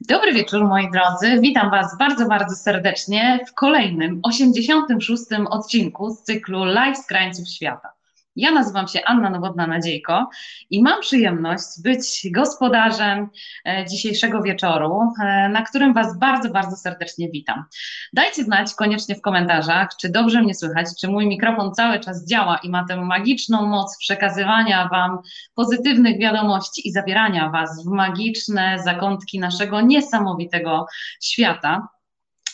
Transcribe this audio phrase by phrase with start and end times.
[0.00, 5.22] Dobry wieczór moi drodzy, witam Was bardzo, bardzo serdecznie w kolejnym 86.
[5.50, 7.95] odcinku z cyklu Live z krańców świata.
[8.36, 10.26] Ja nazywam się Anna Nowodna-Nadziejko
[10.70, 13.28] i mam przyjemność być gospodarzem
[13.64, 17.64] e, dzisiejszego wieczoru, e, na którym Was bardzo, bardzo serdecznie witam.
[18.12, 22.56] Dajcie znać koniecznie w komentarzach, czy dobrze mnie słychać, czy mój mikrofon cały czas działa
[22.56, 25.18] i ma tę magiczną moc przekazywania Wam
[25.54, 30.86] pozytywnych wiadomości i zabierania Was w magiczne zakątki naszego niesamowitego
[31.22, 31.88] świata.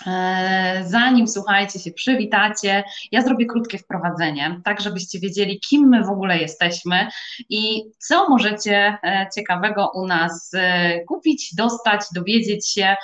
[0.06, 6.10] E, zanim słuchajcie się, przywitacie, ja zrobię krótkie wprowadzenie, tak żebyście wiedzieli, kim my w
[6.10, 7.09] ogóle jesteśmy
[7.48, 12.96] i co możecie e, ciekawego u nas e, kupić, dostać, dowiedzieć się.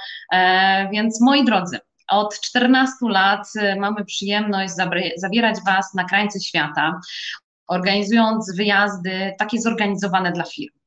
[0.92, 1.78] Więc moi drodzy,
[2.09, 4.73] od 14 lat mamy przyjemność
[5.16, 7.00] zabierać Was na krańce świata,
[7.69, 10.77] organizując wyjazdy takie zorganizowane dla firm.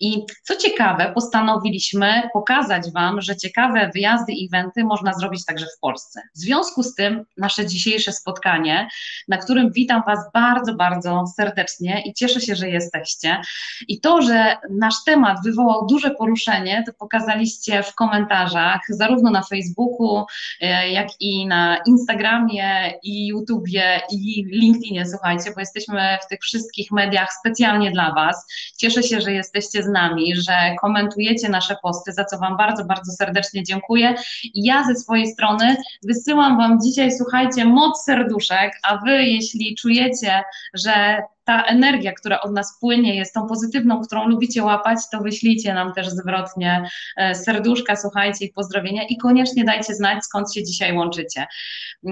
[0.00, 5.80] I co ciekawe, postanowiliśmy pokazać Wam, że ciekawe wyjazdy i eventy można zrobić także w
[5.80, 6.20] Polsce.
[6.34, 8.88] W związku z tym nasze dzisiejsze spotkanie,
[9.28, 13.40] na którym witam Was bardzo, bardzo serdecznie i cieszę się, że jesteście.
[13.88, 20.24] I to, że nasz temat wywołał duże poruszenie, to pokazaliście w komentarzach, zarówno na Facebooku,
[20.60, 26.90] e, jak i na Instagramie, i YouTubie, i LinkedInie, słuchajcie, bo jesteśmy w tych wszystkich
[26.90, 28.46] mediach specjalnie dla Was.
[28.76, 29.41] Cieszę się, że jesteście
[29.82, 34.14] z nami, że komentujecie nasze posty, za co Wam bardzo, bardzo serdecznie dziękuję.
[34.44, 40.42] I ja ze swojej strony wysyłam Wam dzisiaj, słuchajcie, moc serduszek, a Wy, jeśli czujecie,
[40.74, 45.74] że ta energia, która od nas płynie, jest tą pozytywną, którą lubicie łapać, to wyślijcie
[45.74, 50.96] nam też zwrotnie e, serduszka, słuchajcie i pozdrowienia i koniecznie dajcie znać, skąd się dzisiaj
[50.96, 51.46] łączycie.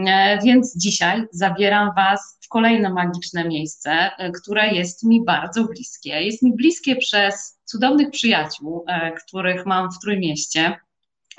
[0.06, 6.22] E, więc dzisiaj zabieram Was w kolejne magiczne miejsce, e, które jest mi bardzo bliskie.
[6.22, 8.84] Jest mi bliskie przez cudownych przyjaciół,
[9.26, 10.76] których mam w Trójmieście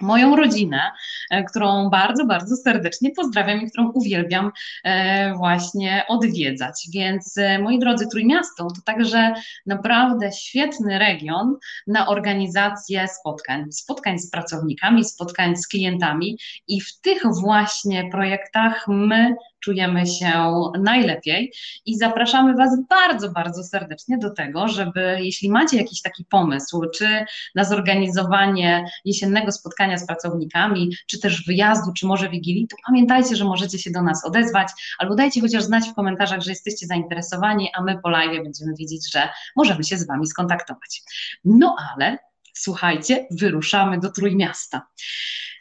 [0.02, 0.92] moją rodzinę,
[1.30, 4.52] e, którą bardzo, bardzo serdecznie pozdrawiam i którą uwielbiam
[4.84, 6.88] e, właśnie odwiedzać.
[6.94, 9.34] Więc e, moi drodzy, Trójmiasto to także
[9.66, 11.58] naprawdę świetny region
[11.88, 16.38] na organizację spotkań, spotkań z pracownikami, spotkań z klientami
[16.68, 20.32] i w tych właśnie projektach my czujemy się
[20.80, 21.54] najlepiej
[21.86, 27.26] i zapraszamy Was bardzo, bardzo serdecznie do tego, żeby jeśli macie jakiś taki pomysł, czy
[27.56, 33.46] na zorganizowanie jesiennego spotkania z pracownikami, czy też wyjazdu, czy może wigilii, to pamiętajcie, że
[33.46, 34.68] możecie się do nas odezwać
[35.00, 39.12] albo dajcie chociaż znać w komentarzach, że jesteście zainteresowani, a my po live będziemy wiedzieć,
[39.14, 41.02] że możemy się z Wami skontaktować.
[41.46, 42.18] No ale
[42.54, 44.88] słuchajcie, wyruszamy do Trójmiasta.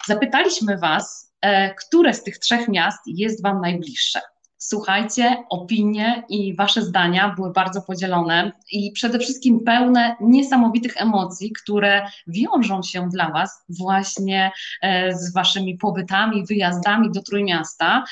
[0.06, 1.29] Zapytaliśmy Was,
[1.78, 4.20] które z tych trzech miast jest Wam najbliższe?
[4.62, 12.06] Słuchajcie, opinie i Wasze zdania były bardzo podzielone i przede wszystkim pełne niesamowitych emocji, które
[12.26, 14.50] wiążą się dla Was właśnie
[14.82, 18.04] e, z Waszymi pobytami, wyjazdami do Trójmiasta.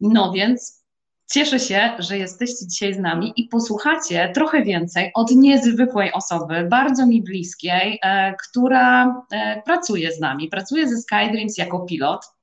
[0.00, 0.78] No więc
[1.30, 7.06] Cieszę się, że jesteście dzisiaj z nami i posłuchacie trochę więcej od niezwykłej osoby, bardzo
[7.06, 9.14] mi bliskiej, e, która
[9.64, 10.48] pracuje z nami.
[10.48, 12.37] Pracuje ze Skydreams jako pilot.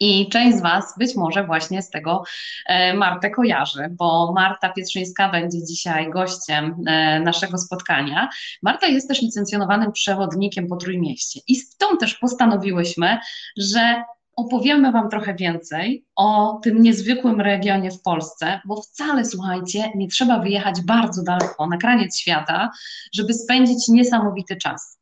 [0.00, 2.24] I część z Was być może właśnie z tego
[2.66, 8.28] e, Martę kojarzy, bo Marta Pietrzyńska będzie dzisiaj gościem e, naszego spotkania.
[8.62, 13.18] Marta jest też licencjonowanym przewodnikiem po Trójmieście i stąd też postanowiłyśmy,
[13.56, 14.02] że
[14.36, 20.38] opowiemy Wam trochę więcej o tym niezwykłym regionie w Polsce, bo wcale, słuchajcie, nie trzeba
[20.38, 22.70] wyjechać bardzo daleko, na kraniec świata,
[23.14, 25.01] żeby spędzić niesamowity czas.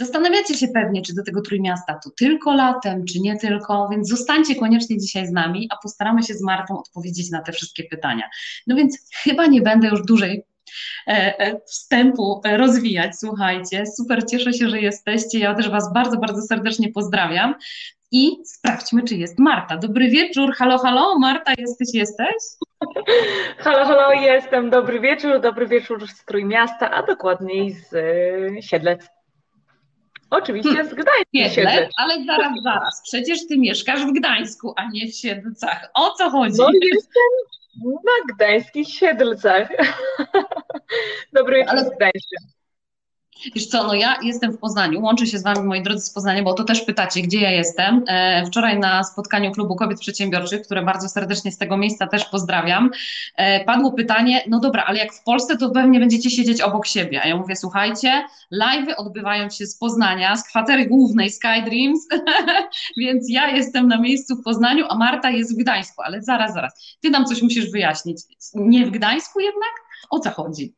[0.00, 4.54] Zastanawiacie się pewnie, czy do tego Trójmiasta to tylko latem, czy nie tylko, więc zostańcie
[4.54, 8.30] koniecznie dzisiaj z nami, a postaramy się z Martą odpowiedzieć na te wszystkie pytania.
[8.66, 10.44] No więc chyba nie będę już dłużej
[11.06, 13.18] e, e, wstępu rozwijać.
[13.18, 15.38] Słuchajcie, super cieszę się, że jesteście.
[15.38, 17.54] Ja też Was bardzo, bardzo serdecznie pozdrawiam.
[18.12, 19.76] I sprawdźmy, czy jest Marta.
[19.76, 20.54] Dobry wieczór.
[20.54, 21.18] Halo, halo.
[21.18, 22.34] Marta, jesteś, jesteś?
[23.58, 24.70] Halo, halo, jestem.
[24.70, 25.40] Dobry wieczór.
[25.40, 29.19] Dobry wieczór z Trójmiasta, a dokładniej z e, Siedlec.
[30.30, 30.88] Oczywiście hmm.
[30.88, 33.02] z Gdańsku Siedlec, ale zaraz, zaraz.
[33.04, 35.90] Przecież ty mieszkasz w Gdańsku, a nie w Siedlcach.
[35.94, 36.58] O co chodzi?
[36.58, 37.32] No jestem
[37.84, 39.68] na gdańskich Siedlcach.
[41.32, 41.84] Dobry wieczór ale...
[41.84, 42.59] z Gdańska.
[43.54, 46.42] Wiesz co, no ja jestem w Poznaniu, łączę się z Wami, moi drodzy, z Poznania,
[46.42, 48.04] bo to też pytacie, gdzie ja jestem.
[48.08, 52.90] E, wczoraj na spotkaniu Klubu Kobiet Przedsiębiorczych, które bardzo serdecznie z tego miejsca też pozdrawiam,
[53.36, 57.22] e, padło pytanie, no dobra, ale jak w Polsce, to pewnie będziecie siedzieć obok siebie.
[57.22, 62.08] A ja mówię, słuchajcie, live'y odbywają się z Poznania, z kwatery głównej Skydreams,
[62.96, 66.96] więc ja jestem na miejscu w Poznaniu, a Marta jest w Gdańsku, ale zaraz, zaraz,
[67.00, 68.18] Ty nam coś musisz wyjaśnić.
[68.54, 69.72] Nie w Gdańsku jednak?
[70.10, 70.74] O co chodzi?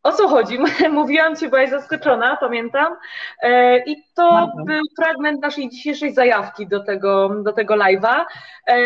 [0.03, 0.59] o co chodzi?
[0.91, 2.97] Mówiłam Ci, byłaś zaskoczona, pamiętam.
[3.43, 4.65] E, I to Bardzo.
[4.65, 8.25] był fragment naszej dzisiejszej zajawki do tego, do tego live'a.
[8.67, 8.77] E,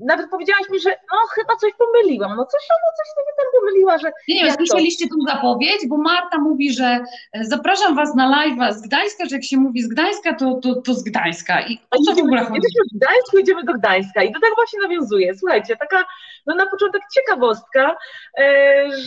[0.00, 2.36] nawet powiedziałaś mi, że no chyba coś pomyliłam.
[2.36, 4.12] No coś ona coś sobie tam pomyliła, że.
[4.28, 8.82] Nie, nie, słyszeliście tą zapowiedź, bo Marta mówi, że e, zapraszam Was na live'a z
[8.82, 11.60] Gdańska, że jak się mówi z Gdańska, to, to, to z Gdańska.
[11.60, 12.60] I o co w ogóle chodzi?
[12.62, 14.22] Jesteśmy w Gdańsku, idziemy do Gdańska.
[14.22, 15.34] I do tego właśnie nawiązuje.
[15.34, 16.04] Słuchajcie, taka
[16.46, 17.96] no na początek ciekawostka,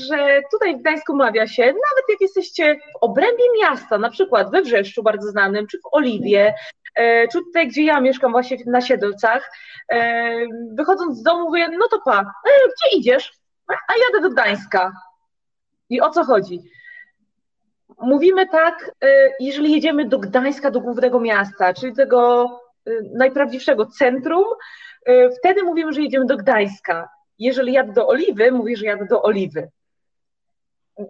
[0.07, 4.61] że tutaj w Gdańsku mawia się, nawet jak jesteście w obrębie miasta, na przykład we
[4.61, 6.53] Wrzeszczu bardzo znanym, czy w Oliwie,
[6.95, 9.51] e, czy tutaj, gdzie ja mieszkam właśnie na Siedlcach,
[9.91, 10.35] e,
[10.73, 13.33] wychodząc z domu mówię, no to pa, e, gdzie idziesz?
[13.67, 14.93] A jadę do Gdańska.
[15.89, 16.59] I o co chodzi?
[18.01, 18.91] Mówimy tak,
[19.39, 22.49] jeżeli jedziemy do Gdańska, do głównego miasta, czyli tego
[23.13, 24.45] najprawdziwszego centrum,
[25.39, 27.09] wtedy mówimy, że jedziemy do Gdańska.
[27.39, 29.69] Jeżeli jadę do Oliwy, mówię, że jadę do Oliwy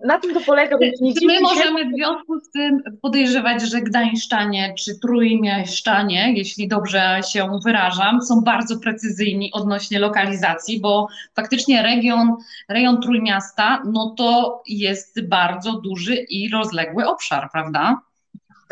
[0.06, 3.81] na tym to polega, więc nie Czy my możemy w związku z tym podejrzewać, że
[3.81, 12.36] Gdańszczanie czy Trójmieszczanie, jeśli dobrze się wyrażam, są bardzo precyzyjni odnośnie lokalizacji, bo faktycznie region,
[12.70, 18.02] rejon Trójmiasta, no to jest bardzo duży i rozległy obszar, prawda?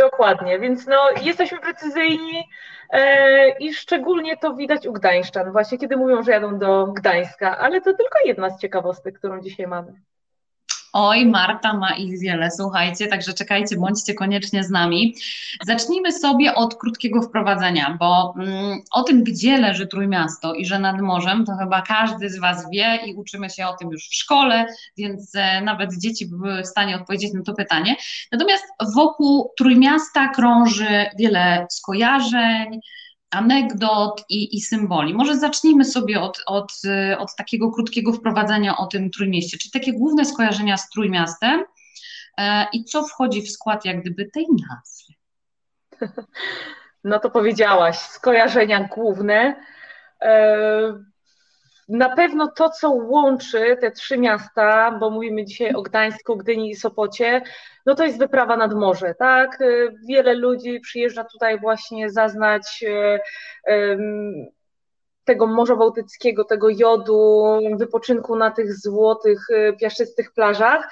[0.02, 2.50] Dokładnie, więc no, jesteśmy precyzyjni
[2.90, 7.82] e, i szczególnie to widać u Gdańszczan, właśnie kiedy mówią, że jadą do Gdańska, ale
[7.82, 9.94] to tylko jedna z ciekawostek, którą dzisiaj mamy.
[10.94, 15.16] Oj, Marta ma ich wiele, słuchajcie, także czekajcie, bądźcie koniecznie z nami.
[15.66, 21.02] Zacznijmy sobie od krótkiego wprowadzenia, bo mm, o tym, gdzie leży Trójmiasto i że nad
[21.02, 24.66] morzem, to chyba każdy z Was wie i uczymy się o tym już w szkole,
[24.98, 27.96] więc e, nawet dzieci były w stanie odpowiedzieć na to pytanie.
[28.32, 28.64] Natomiast
[28.96, 32.82] wokół Trójmiasta krąży wiele skojarzeń,
[33.32, 35.14] anegdot i, i symboli.
[35.14, 36.72] Może zacznijmy sobie od, od,
[37.18, 41.64] od takiego krótkiego wprowadzenia o tym Trójmieście, czyli takie główne skojarzenia z Trójmiastem
[42.38, 45.14] e, i co wchodzi w skład jak gdyby tej nazwy.
[47.04, 49.56] No to powiedziałaś, skojarzenia główne.
[50.22, 51.04] E,
[51.92, 56.76] na pewno to, co łączy te trzy miasta, bo mówimy dzisiaj o Gdańsku, Gdyni i
[56.76, 57.42] Sopocie,
[57.86, 59.60] no to jest wyprawa nad morze, tak?
[60.08, 62.86] Wiele ludzi przyjeżdża tutaj właśnie zaznać
[63.68, 63.98] e,
[65.24, 67.44] tego Morza Bałtyckiego, tego jodu,
[67.78, 70.90] wypoczynku na tych złotych, e, piaszczystych plażach,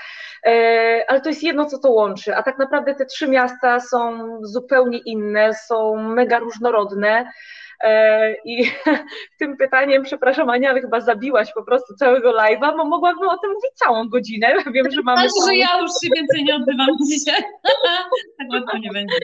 [1.07, 4.97] ale to jest jedno, co to łączy, a tak naprawdę te trzy miasta są zupełnie
[4.97, 7.31] inne, są mega różnorodne,
[8.45, 8.71] I
[9.39, 13.49] tym pytaniem, przepraszam Ania, ale chyba zabiłaś po prostu całego live'a, bo mogłabym o tym
[13.49, 14.47] mówić całą godzinę.
[14.73, 15.21] Wiem, że mamy...
[15.21, 17.41] Znaczy, że ja już się więcej nie oddywam dzisiaj.
[18.37, 19.17] tak łatwo nie będzie.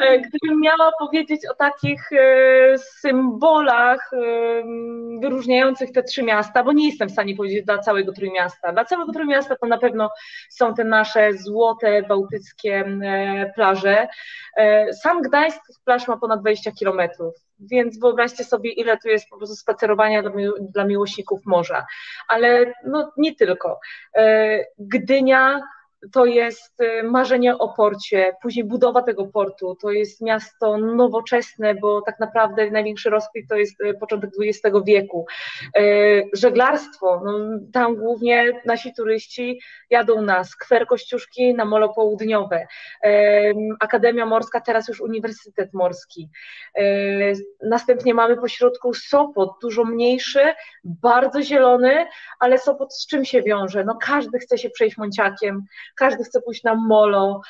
[0.00, 4.10] E, gdybym miała powiedzieć o takich e, symbolach
[5.20, 8.72] wyróżniających te trzy miasta, bo nie jestem w stanie powiedzieć dla całego Trójmiasta.
[8.72, 10.10] Dla całego Trójmiasta to na pewno
[10.50, 12.84] są te nasze złote, bałtyckie
[13.54, 14.08] plaże.
[15.02, 19.56] Sam Gdańsk plaż ma ponad 20 kilometrów więc wyobraźcie sobie, ile tu jest po prostu
[19.56, 21.86] spacerowania dla, mi dla miłośników morza.
[22.28, 23.80] Ale no, nie tylko.
[24.16, 25.60] E, Gdynia
[26.12, 32.02] to jest y, marzenie o porcie, później budowa tego portu, to jest miasto nowoczesne, bo
[32.02, 35.26] tak naprawdę największy rozkwit to jest y, początek XX wieku.
[35.78, 37.38] Y, żeglarstwo, no,
[37.72, 39.60] tam głównie nasi turyści
[39.90, 42.66] jadą na skwer Kościuszki, na Molo Południowe,
[43.80, 46.28] Akademia Morska, teraz już Uniwersytet Morski.
[47.62, 50.40] Następnie mamy pośrodku Sopot, dużo mniejszy,
[50.84, 52.06] bardzo zielony,
[52.40, 53.84] ale Sopot z czym się wiąże?
[53.84, 55.64] No każdy chce się przejść Monciakiem,
[55.96, 57.40] każdy chce pójść na molo,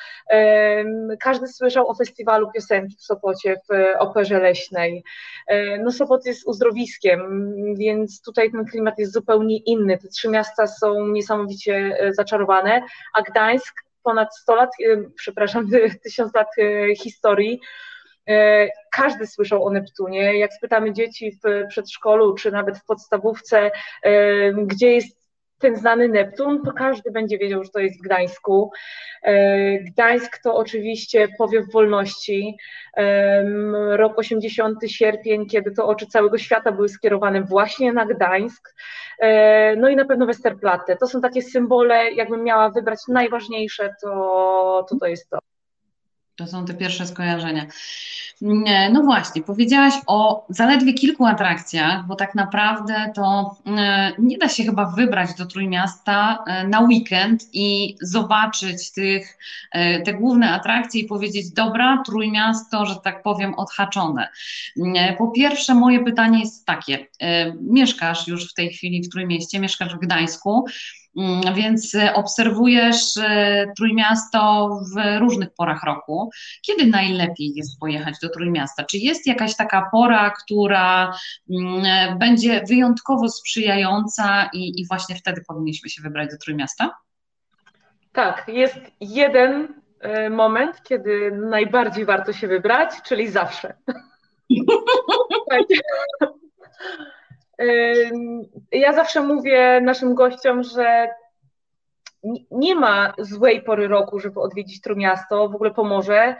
[1.19, 5.03] każdy słyszał o festiwalu piosenki w Sopocie w Operze Leśnej.
[5.47, 7.19] E, no Sopot jest uzdrowiskiem,
[7.75, 9.97] więc tutaj ten klimat jest zupełnie inny.
[9.97, 12.81] Te trzy miasta są niesamowicie e, zaczarowane,
[13.13, 15.67] a Gdańsk ponad 100 lat, e, przepraszam,
[16.03, 16.47] tysiąc lat
[16.97, 17.59] historii,
[18.91, 20.37] każdy słyszał o Neptunie.
[20.37, 23.71] Jak spytamy dzieci w przedszkolu, czy nawet w podstawówce,
[24.65, 25.18] gdzie jest
[25.59, 28.71] ten znany Neptun, to każdy będzie wiedział, że to jest w Gdańsku.
[29.23, 32.57] E, Gdańsk to oczywiście powiew wolności.
[33.91, 38.75] Rok 80, sierpień, kiedy to oczy całego świata były skierowane właśnie na Gdańsk.
[39.19, 40.95] E, no i na pewno Westerplatte.
[40.95, 45.48] To są takie symbole, jakbym miała wybrać najważniejsze, to to, to jest to.
[46.39, 47.65] To są te pierwsze skojarzenia.
[48.91, 54.63] No właśnie, powiedziałaś o zaledwie kilku atrakcjach, bo tak naprawdę to e, nie da się
[54.63, 59.37] chyba wybrać do Trójmiasta e, na weekend i zobaczyć tych,
[59.71, 64.29] e, te główne atrakcje i powiedzieć, dobra, Trójmiasto, że tak powiem, odhaczone.
[65.17, 67.07] Po pierwsze, moje pytanie jest takie,
[67.61, 70.65] mieszkasz już w tej chwili w Trójmieście, mieszkasz w Gdańsku,
[71.55, 73.13] więc obserwujesz
[73.77, 76.29] Trójmiasto w różnych porach roku.
[76.61, 78.83] Kiedy najlepiej jest pojechać do Trójmiasta?
[78.83, 81.13] Czy jest jakaś taka pora, która
[81.49, 86.95] mm, będzie wyjątkowo sprzyjająca i, i właśnie wtedy powinniśmy się wybrać do Trójmiasta?
[88.11, 89.67] Tak, jest jeden
[89.99, 93.73] e, moment, kiedy najbardziej warto się wybrać, czyli zawsze.
[98.71, 101.07] ja zawsze mówię naszym gościom, że
[102.51, 106.35] nie ma złej pory roku, żeby odwiedzić Trójmiasto, w ogóle Pomorze.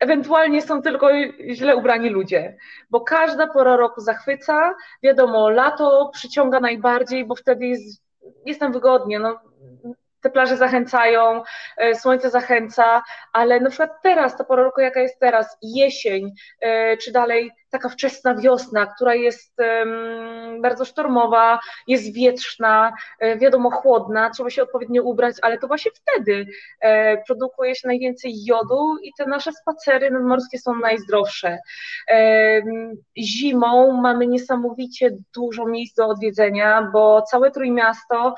[0.00, 1.08] Ewentualnie są tylko
[1.50, 2.56] źle ubrani ludzie,
[2.90, 4.74] bo każda pora roku zachwyca.
[5.02, 8.02] Wiadomo, lato przyciąga najbardziej, bo wtedy jest,
[8.46, 9.18] jest tam wygodnie.
[9.18, 9.40] No,
[10.24, 11.42] te plaże zachęcają,
[11.76, 13.02] e, słońce zachęca,
[13.32, 17.88] ale na przykład teraz, ta pora roku jaka jest teraz, jesień, e, czy dalej taka
[17.88, 19.54] wczesna wiosna, która jest
[20.60, 26.46] bardzo sztormowa, jest wietrzna, e, wiadomo, chłodna, trzeba się odpowiednio ubrać, ale to właśnie wtedy
[26.80, 31.58] e, produkuje się najwięcej jodu i te nasze spacery nadmorskie są najzdrowsze.
[33.18, 38.34] Zimą mamy niesamowicie dużo miejsc do odwiedzenia, bo całe Trójmiasto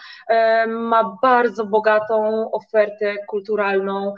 [0.69, 4.15] ma bardzo bogatą ofertę kulturalną,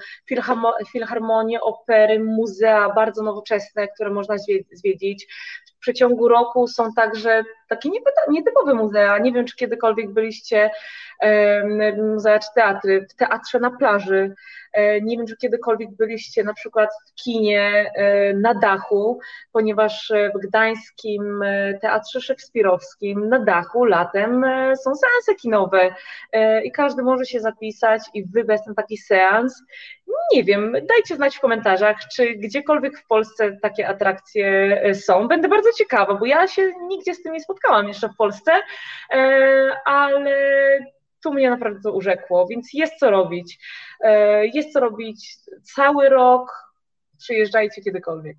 [0.93, 4.35] filharmonię, opery, muzea bardzo nowoczesne, które można
[4.73, 5.27] zwiedzić платить
[5.79, 7.91] w przeciągu roku są także takie
[8.29, 9.19] nietypowe muzea.
[9.19, 10.71] Nie wiem, czy kiedykolwiek byliście
[11.97, 14.35] muzea czy teatry, w teatrze na plaży.
[14.73, 19.21] E, nie wiem, czy kiedykolwiek byliście na przykład w kinie e, na dachu,
[19.53, 24.45] ponieważ w Gdańskim e, Teatrze Szekspirowskim na dachu latem
[24.85, 25.95] są seanse kinowe
[26.65, 29.63] i każdy może się zapisać i wybrać ten taki seans.
[30.35, 35.29] Nie wiem, dajcie znać w komentarzach, czy gdziekolwiek w Polsce takie atrakcje są.
[35.29, 38.53] Będę bardzo ciekawa, bo ja się nigdzie z tym nie spotkałam jeszcze w Polsce,
[39.85, 40.37] ale
[41.23, 43.59] tu mnie naprawdę to urzekło, więc jest co robić.
[44.01, 45.37] E, jest co robić
[45.75, 46.69] cały rok.
[47.19, 48.37] Przyjeżdżajcie kiedykolwiek.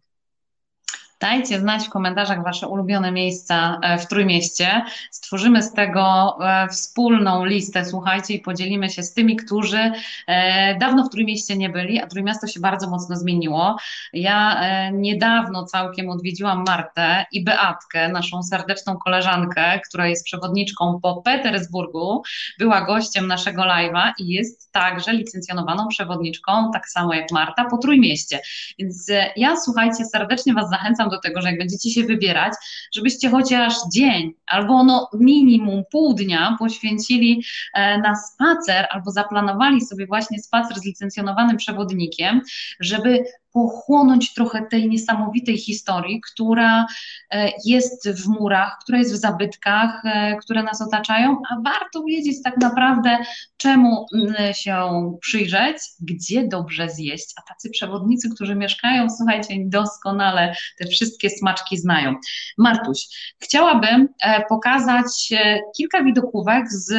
[1.20, 4.82] Dajcie znać w komentarzach Wasze ulubione miejsca e, w Trójmieście.
[5.12, 9.92] Stworzymy z tego e, wspólną listę, słuchajcie, i podzielimy się z tymi, którzy
[10.28, 13.78] e, dawno w Trójmieście nie byli, a Trójmiasto się bardzo mocno zmieniło.
[14.14, 14.62] Ja
[14.92, 22.24] niedawno całkiem odwiedziłam Martę i Beatkę, naszą serdeczną koleżankę, która jest przewodniczką po Petersburgu,
[22.60, 28.40] była gościem naszego live'a i jest także licencjonowaną przewodniczką, tak samo jak Marta, po Trójmieście.
[28.80, 32.54] Więc ja, słuchajcie, serdecznie Was zachęcam do tego, że jak będziecie się wybierać,
[32.94, 40.08] żebyście chociaż dzień albo no minimum pół dnia poświęcili e, na spacer albo zaplanowali sobie
[40.08, 42.42] właśnie spacer z licencjonowanym przewodnikiem,
[42.80, 46.86] żeby pochłonąć trochę tej niesamowitej historii, która
[47.32, 52.44] e, jest w murach, która jest w zabytkach, e, które nas otaczają, a warto wiedzieć
[52.44, 53.18] tak naprawdę,
[53.58, 54.06] czemu
[54.54, 54.78] się
[55.22, 62.16] przyjrzeć, gdzie dobrze zjeść, a tacy przewodnicy, którzy mieszkają, słuchajcie, doskonale te wszystkie smaczki znają.
[62.58, 63.00] Martuś,
[63.40, 65.34] chciałabym e, pokazać
[65.78, 66.94] kilka widokówek z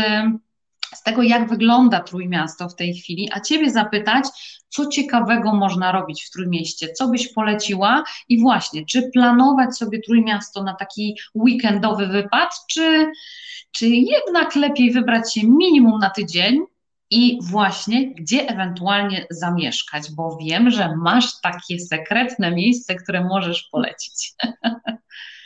[0.95, 4.25] z tego, jak wygląda Trójmiasto w tej chwili, a Ciebie zapytać,
[4.69, 8.05] co ciekawego można robić w Trójmieście, co byś poleciła?
[8.29, 13.13] I właśnie, czy planować sobie Trójmiasto na taki weekendowy wypad, czy,
[13.73, 16.61] czy jednak lepiej wybrać się minimum na tydzień
[17.11, 24.33] i właśnie gdzie ewentualnie zamieszkać, bo wiem, że masz takie sekretne miejsce, które możesz polecić.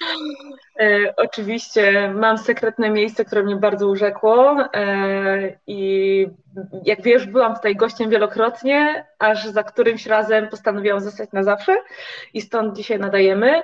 [0.80, 6.26] E, oczywiście mam sekretne miejsce, które mnie bardzo urzekło e, i
[6.84, 11.76] jak wiesz, byłam tutaj gościem wielokrotnie, aż za którymś razem postanowiłam zostać na zawsze
[12.34, 13.62] i stąd dzisiaj nadajemy.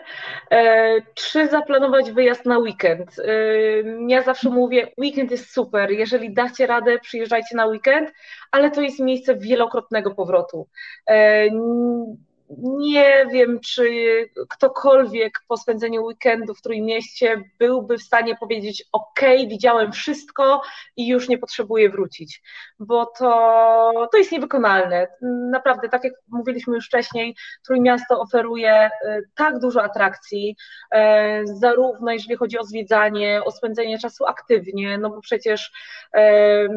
[0.50, 3.16] E, czy zaplanować wyjazd na weekend?
[4.09, 8.12] Ja zawsze mówię, weekend jest super, jeżeli dacie radę, przyjeżdżajcie na weekend,
[8.50, 10.66] ale to jest miejsce wielokrotnego powrotu
[12.59, 13.90] nie wiem, czy
[14.49, 20.62] ktokolwiek po spędzeniu weekendu w Trójmieście byłby w stanie powiedzieć: OK, widziałem wszystko
[20.97, 22.42] i już nie potrzebuję wrócić,
[22.78, 25.09] bo to, to jest niewykonalne.
[25.50, 28.90] Naprawdę, tak jak mówiliśmy już wcześniej, Trójmiasto oferuje e,
[29.35, 30.57] tak dużo atrakcji,
[30.92, 35.73] e, zarówno jeżeli chodzi o zwiedzanie, o spędzenie czasu aktywnie, no bo przecież
[36.14, 36.69] e,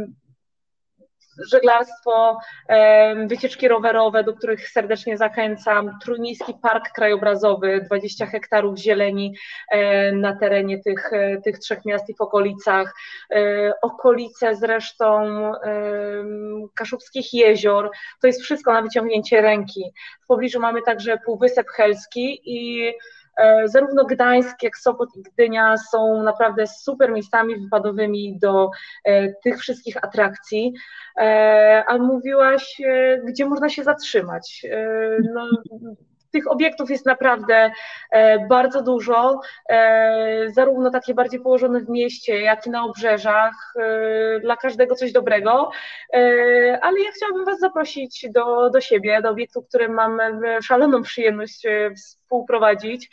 [1.51, 2.37] żeglarstwo,
[3.25, 9.35] wycieczki rowerowe, do których serdecznie zachęcam, Trójmiejski Park Krajobrazowy, 20 hektarów zieleni
[10.13, 11.11] na terenie tych,
[11.43, 12.93] tych trzech miast i w okolicach,
[13.31, 15.23] e, okolice zresztą
[16.75, 19.83] Kaszubskich Jezior, to jest wszystko na wyciągnięcie ręki.
[20.23, 22.91] W pobliżu mamy także Półwysep Helski i
[23.65, 28.69] Zarówno Gdańsk, jak Sopot i Gdynia są naprawdę super miejscami wypadowymi do
[29.43, 30.73] tych wszystkich atrakcji.
[31.87, 32.81] A mówiłaś,
[33.25, 34.65] gdzie można się zatrzymać.
[35.33, 35.47] No,
[36.33, 37.71] tych obiektów jest naprawdę
[38.11, 44.39] e, bardzo dużo, e, zarówno takie bardziej położone w mieście, jak i na obrzeżach, e,
[44.39, 45.71] dla każdego coś dobrego,
[46.81, 50.19] ale ja chciałabym Was zaprosić do, do siebie, do obiektu, który mam
[50.61, 53.09] szaloną przyjemność współprowadzić.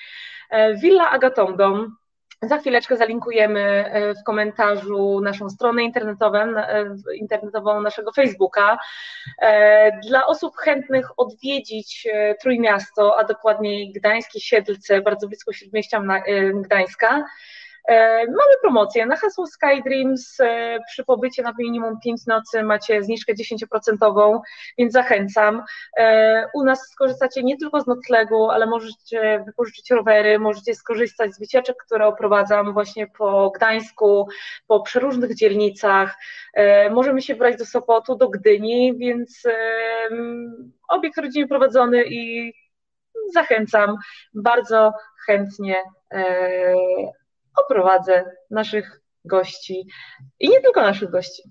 [0.82, 1.96] Villa Agatomdom
[2.42, 8.78] za chwileczkę zalinkujemy e, w komentarzu naszą stronę internetową, e, internetową naszego Facebooka.
[9.42, 12.08] E, dla osób chętnych odwiedzić
[12.40, 16.02] Trójmiasto, a dokładniej Gdańskie Siedlce, bardzo blisko Śródmieścia
[16.54, 17.24] Gdańska,
[18.28, 20.40] mamy promocję na hasło Skydreams.
[20.40, 24.40] E, przy pobycie na minimum 5 nocy macie zniżkę 10%,
[24.78, 25.62] więc zachęcam.
[25.98, 31.38] E, u nas skorzystacie nie tylko z noclegu, ale możecie wypożyczyć rowery, możecie skorzystać z
[31.38, 34.28] wycieczek, które oprowadzam właśnie po Gdańsku,
[34.66, 36.16] po przeróżnych dzielnicach.
[36.90, 39.42] Możemy się brać do Sopotu, do Gdyni, więc
[40.88, 42.52] obiekt rodzinnie prowadzony i
[43.34, 43.96] zachęcam
[44.34, 44.92] bardzo
[45.26, 45.76] chętnie
[47.64, 49.86] oprowadzę naszych gości
[50.40, 51.42] i nie tylko naszych gości.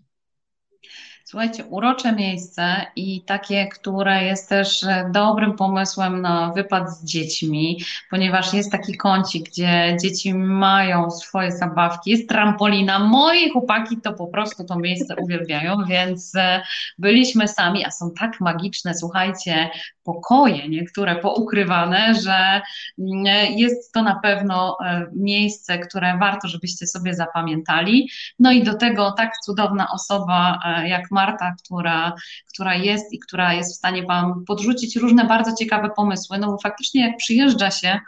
[1.30, 7.80] Słuchajcie, urocze miejsce i takie, które jest też e, dobrym pomysłem na wypad z dziećmi,
[8.10, 13.00] ponieważ jest taki kącik, gdzie dzieci mają swoje zabawki, jest trampolina.
[13.00, 16.62] Moi chłopaki to po prostu to miejsce uwielbiają, więc e,
[16.98, 19.70] byliśmy sami, a są tak magiczne, słuchajcie,
[20.04, 22.62] pokoje niektóre poukrywane, że
[23.00, 23.26] mm,
[23.58, 28.10] jest to na pewno e, miejsce, które warto, żebyście sobie zapamiętali.
[28.40, 32.14] No i do tego tak cudowna osoba jak Marta, która,
[32.54, 36.58] która jest i która jest w stanie Wam podrzucić różne bardzo ciekawe pomysły, no bo
[36.64, 38.00] faktycznie jak przyjeżdża się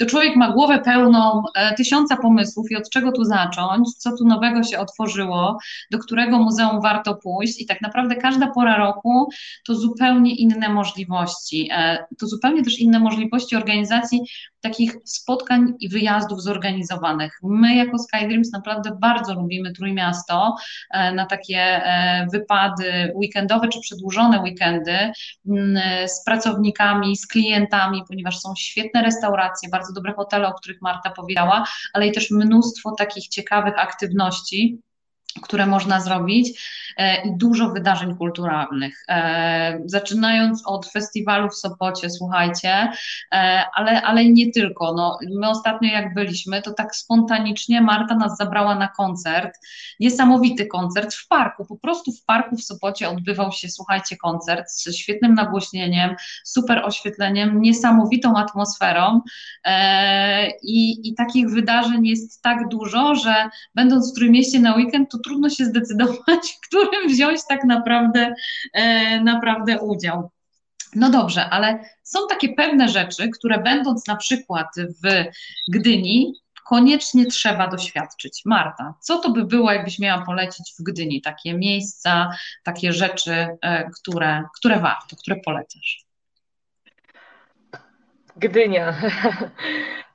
[0.00, 4.26] to człowiek ma głowę pełną e, tysiąca pomysłów i od czego tu zacząć, co tu
[4.26, 5.58] nowego się otworzyło,
[5.90, 9.28] do którego muzeum warto pójść i tak naprawdę każda pora roku
[9.66, 14.20] to zupełnie inne możliwości, e, to zupełnie też inne możliwości organizacji
[14.60, 17.38] takich spotkań i wyjazdów zorganizowanych.
[17.42, 20.56] My jako SkyDreams naprawdę bardzo lubimy Trójmiasto
[20.90, 21.82] e, na takie
[22.32, 24.92] wypady weekendowe czy przedłużone weekendy
[26.06, 31.64] z pracownikami, z klientami, ponieważ są świetne restauracje, bardzo dobre hotele, o których Marta powiedziała,
[31.92, 34.80] ale i też mnóstwo takich ciekawych aktywności
[35.42, 36.60] które można zrobić
[36.96, 39.04] e, i dużo wydarzeń kulturalnych.
[39.08, 42.92] E, zaczynając od festiwalu w Sopocie, słuchajcie,
[43.32, 44.94] e, ale, ale nie tylko.
[44.94, 49.58] No, my ostatnio jak byliśmy, to tak spontanicznie Marta nas zabrała na koncert.
[50.00, 54.96] Niesamowity koncert w parku, po prostu w parku w Sopocie odbywał się, słuchajcie, koncert z
[54.96, 56.14] świetnym nagłośnieniem,
[56.44, 59.20] super oświetleniem, niesamowitą atmosferą
[60.62, 63.34] i, i takich wydarzeń jest tak dużo, że
[63.74, 68.34] będąc w Trójmieście na weekend, to trudno się zdecydować, w którym wziąć tak naprawdę,
[68.72, 70.30] e, naprawdę udział.
[70.94, 75.24] No dobrze, ale są takie pewne rzeczy, które będąc na przykład w
[75.68, 76.34] Gdyni,
[76.68, 78.42] koniecznie trzeba doświadczyć.
[78.44, 81.22] Marta, co to by było, jakbyś miała polecić w Gdyni?
[81.22, 82.30] Takie miejsca,
[82.64, 86.04] takie rzeczy, e, które, które warto, które polecasz?
[88.36, 88.94] Gdynia.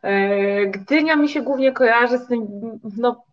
[0.06, 2.48] E, Gdynia mi się głównie kojarzy z tym
[2.98, 3.26] no,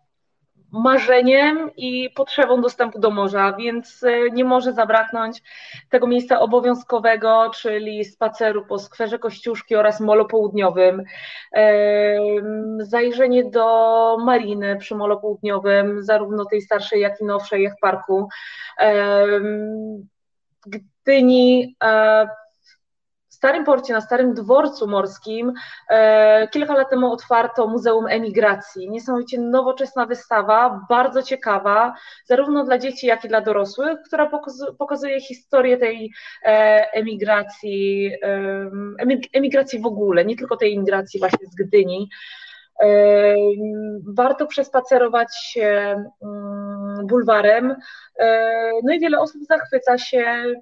[0.72, 5.42] marzeniem i potrzebą dostępu do morza, więc e, nie może zabraknąć
[5.90, 11.02] tego miejsca obowiązkowego, czyli spaceru po skwerze Kościuszki oraz molo południowym.
[12.78, 18.28] Zajrzenie do mariny przy molo południowym, zarówno tej starszej, jak i nowszej, jak parku.
[20.66, 22.26] Gdyni e,
[23.42, 25.52] Starym Porcie, na Starym Dworcu Morskim
[25.90, 28.90] e, kilka lat temu otwarto Muzeum Emigracji.
[28.90, 34.30] Niesamowicie nowoczesna wystawa, bardzo ciekawa, zarówno dla dzieci, jak i dla dorosłych, która
[34.78, 36.12] pokazuje historię tej
[36.44, 38.12] e, emigracji,
[39.32, 42.08] emigracji w ogóle, nie tylko tej emigracji właśnie z Gdyni.
[42.82, 43.34] E,
[44.16, 47.76] warto przespacerować się mm, bulwarem.
[48.84, 50.54] No i wiele osób zachwyca się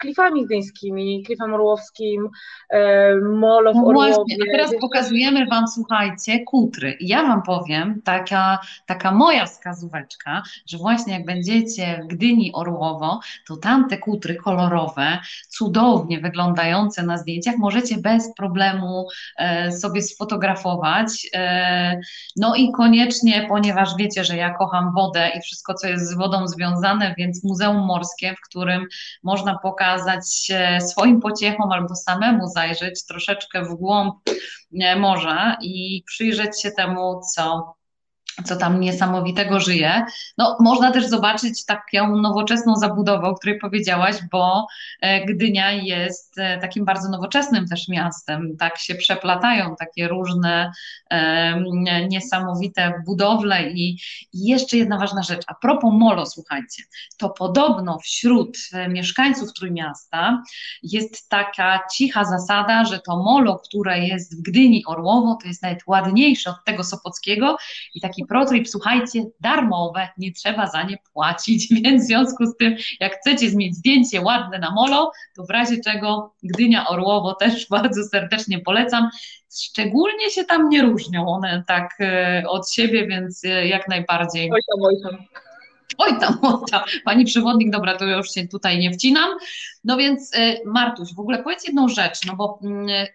[0.00, 2.28] klifami gdyńskimi, klifem orłowskim,
[2.70, 4.14] e, Molo w no Orłowie.
[4.14, 6.92] Właśnie, a teraz pokazujemy Wam, słuchajcie, kutry.
[6.92, 13.20] I ja Wam powiem, taka, taka moja wskazóweczka, że właśnie jak będziecie w Gdyni Orłowo,
[13.46, 21.28] to tamte kutry kolorowe, cudownie wyglądające na zdjęciach, możecie bez problemu e, sobie sfotografować.
[22.36, 26.46] No i koniecznie, ponieważ wiecie, że ja kocham wodę i wszystko, co jest z wodą
[26.46, 28.86] związane, więc Muzeum Morskie, w którym
[29.22, 30.52] można pokazać
[30.88, 34.14] swoim pociechom albo samemu zajrzeć troszeczkę w głąb
[34.96, 37.74] morza i przyjrzeć się temu, co
[38.44, 40.04] co tam niesamowitego żyje.
[40.38, 44.66] No, można też zobaczyć taką nowoczesną zabudowę, o której powiedziałaś, bo
[45.00, 48.56] e, Gdynia jest e, takim bardzo nowoczesnym też miastem.
[48.58, 50.72] Tak się przeplatają takie różne
[51.10, 53.98] e, niesamowite budowle i,
[54.32, 55.42] i jeszcze jedna ważna rzecz.
[55.46, 56.82] A propos molo, słuchajcie,
[57.16, 60.42] to podobno wśród e, mieszkańców Trójmiasta
[60.82, 65.78] jest taka cicha zasada, że to molo, które jest w Gdyni Orłowo, to jest nawet
[65.86, 67.56] ładniejsze od tego Sopockiego
[67.94, 72.76] i taki ProTrip, słuchajcie, darmowe, nie trzeba za nie płacić, więc w związku z tym,
[73.00, 78.04] jak chcecie mieć zdjęcie ładne na molo, to w razie czego Gdynia Orłowo też bardzo
[78.04, 79.08] serdecznie polecam.
[79.54, 84.50] Szczególnie się tam nie różnią one tak e, od siebie, więc e, jak najbardziej.
[84.52, 85.26] Oj tam, oj tam.
[85.98, 86.82] Oj tam, oj tam.
[87.04, 89.30] Pani przewodnik, dobra, to już się tutaj nie wcinam.
[89.84, 93.06] No więc e, Martuś, w ogóle powiedz jedną rzecz, no bo mm,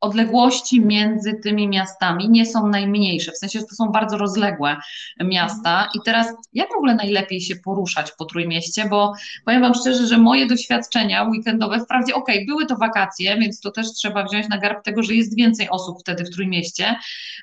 [0.00, 4.76] odległości między tymi miastami nie są najmniejsze, w sensie, że to są bardzo rozległe
[5.20, 5.88] miasta.
[5.94, 8.88] I teraz, jak w ogóle najlepiej się poruszać po Trójmieście?
[8.88, 9.12] Bo
[9.44, 13.70] powiem Wam szczerze, że moje doświadczenia weekendowe, wprawdzie, okej, okay, były to wakacje, więc to
[13.70, 16.96] też trzeba wziąć na garb tego, że jest więcej osób wtedy w Trójmieście,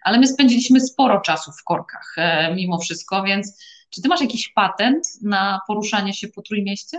[0.04, 4.50] ale my spędziliśmy sporo czasu w korkach e, mimo wszystko, więc czy Ty masz jakiś
[4.50, 6.98] patent na poruszanie się po Trójmieście?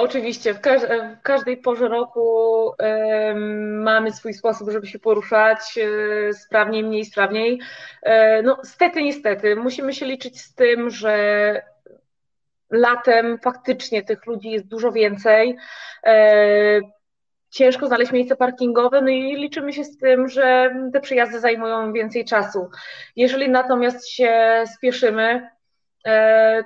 [0.00, 3.34] Oczywiście, w, każ w, każdej porze roku y,
[3.64, 7.60] mamy swój sposób, żeby się poruszać y, sprawniej, mniej sprawniej.
[8.06, 8.10] Y,
[8.42, 11.62] no, stety, niestety, musimy się liczyć z tym, że
[12.70, 15.56] latem faktycznie tych ludzi jest dużo więcej.
[17.50, 22.24] Ciężko znaleźć miejsce parkingowe, no i liczymy się z tym, że te przejazdy zajmują więcej
[22.24, 22.70] czasu.
[23.16, 25.59] Jeżeli natomiast się spieszymy, E,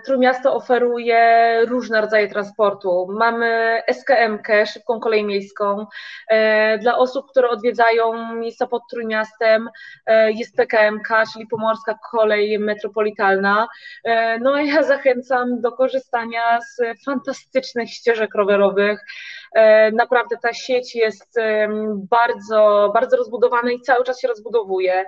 [0.05, 3.07] Trójmiasto oferuje różne rodzaje transportu.
[3.11, 5.87] Mamy SKM, szybką kolej miejską.
[6.29, 9.70] E, dla osób, które odwiedzają miejsca pod Trójmiastem
[10.07, 13.68] e, jest PKMK, czyli Pomorska Kolej Metropolitalna.
[14.40, 19.05] No i ja zachęcam do korzystania z fantastycznych ścieżek rowerowych.
[19.93, 21.38] Naprawdę ta sieć jest
[22.11, 25.05] bardzo, bardzo rozbudowana i cały czas się rozbudowuje.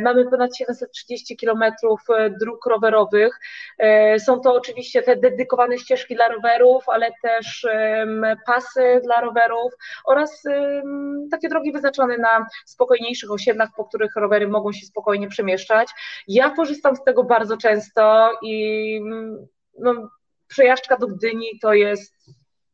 [0.00, 2.00] Mamy ponad 730 kilometrów
[2.40, 3.38] dróg rowerowych
[3.78, 7.66] E, są to oczywiście te dedykowane ścieżki dla rowerów, ale też
[8.46, 9.72] pasy dla rowerów
[10.04, 10.42] oraz
[11.30, 15.88] takie drogi wyznaczone na spokojniejszych osiedlach, po których rowery mogą się spokojnie przemieszczać.
[16.28, 19.00] Ja korzystam z tego bardzo często i
[19.78, 20.10] no,
[20.48, 22.14] przejażdżka do Gdyni to jest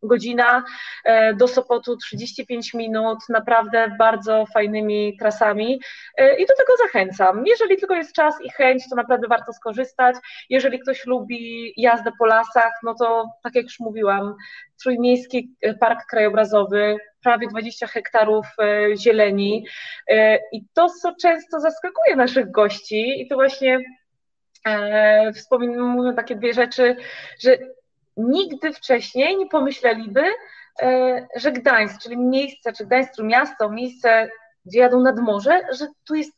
[0.06, 0.64] godzina,
[1.04, 5.80] e, do Sopotu 35 minut, naprawdę bardzo fajnymi trasami
[6.16, 7.46] e, i do tego zachęcam.
[7.46, 10.16] Jeżeli tylko jest czas i chęć, to naprawdę warto skorzystać.
[10.50, 14.34] Jeżeli ktoś lubi jazdę po lasach, no to tak jak już mówiłam,
[14.82, 19.66] Trójmiejski Park Krajobrazowy, prawie 20 hektarów e, zieleni
[20.52, 23.80] i to, co często zaskakuje naszych gości i to właśnie
[25.34, 26.96] wspominam, mówię takie dwie rzeczy,
[27.40, 27.58] że
[28.16, 30.22] nigdy wcześniej nie pomyśleliby,
[30.82, 34.30] e, że Gdańsk, czyli miejsce, czy Gdańsk, miasto, miejsce,
[34.66, 36.32] gdzie jadą nad morze, że tu jest,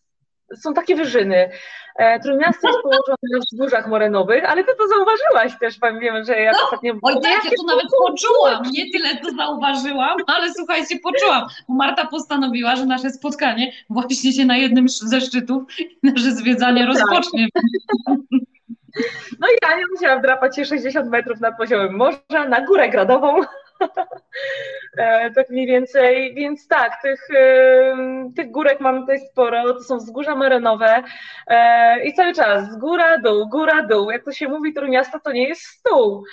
[0.57, 1.51] są takie wyżyny.
[1.97, 6.53] E, Trójmiasto jest położone na wzgórzach morenowych, ale ty to zauważyłaś też, wiem, że ja
[6.53, 6.95] no, ostatnio...
[7.03, 11.47] Oj tak, ja to nawet poczułam, nie tyle to zauważyłam, ale słuchajcie, poczułam.
[11.69, 15.63] Marta postanowiła, że nasze spotkanie właśnie się na jednym ze szczytów
[16.03, 16.95] nasze zwiedzanie tak.
[16.95, 17.47] rozpocznie.
[19.41, 23.41] No i ja nie musiałam drapać się 60 metrów nad poziomem morza na górę gradową.
[24.99, 27.29] E, tak mniej więcej, więc tak, tych,
[28.37, 31.03] tych górek mamy tutaj sporo, to są wzgórza marenowe
[31.47, 34.11] e, i cały czas z góra, dół, góra, dół.
[34.11, 36.25] Jak to się mówi, to miasto to nie jest stół.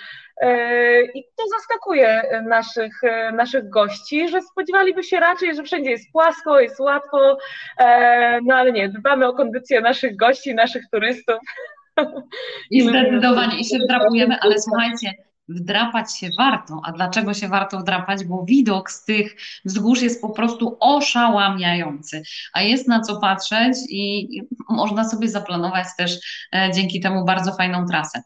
[0.42, 3.02] E, I to zaskakuje naszych,
[3.34, 7.38] naszych gości, że spodziewaliby się raczej, że wszędzie jest płasko, jest łatwo,
[8.44, 11.38] no ale nie, dbamy o kondycję naszych gości, naszych turystów.
[12.72, 15.14] I zdecydowanie i się wdrapujemy, ale słuchajcie,
[15.50, 16.82] wdrapać się warto.
[16.86, 18.26] A dlaczego się warto wdrapać?
[18.26, 24.30] Bo widok z tych wzgórz jest po prostu oszałamiający, a jest na co patrzeć i
[24.70, 26.18] można sobie zaplanować też
[26.56, 28.24] e, dzięki temu bardzo fajną trasę.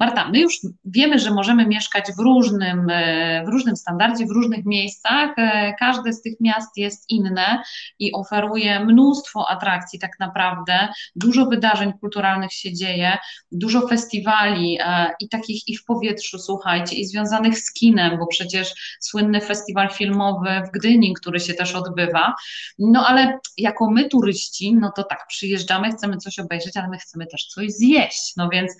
[0.00, 0.54] Marta, my już
[0.84, 5.30] wiemy, że możemy mieszkać w różnym, e, w różnym standardzie, w różnych miejscach.
[5.36, 7.62] E, każde z tych miast jest inne
[7.98, 10.88] i oferuje mnóstwo atrakcji tak naprawdę.
[11.16, 13.18] Dużo wydarzeń kulturalnych się dzieje,
[13.52, 14.78] dużo festiwali
[15.20, 19.90] i takich i w powietrzu, słuchaj, słuchajcie, i związanych z kinem, bo przecież słynny festiwal
[19.90, 22.34] filmowy w Gdyni, który się też odbywa.
[22.78, 27.26] No ale jako my turyści, no to tak, przyjeżdżamy, chcemy coś obejrzeć, ale my chcemy
[27.26, 28.32] też coś zjeść.
[28.36, 28.72] No więc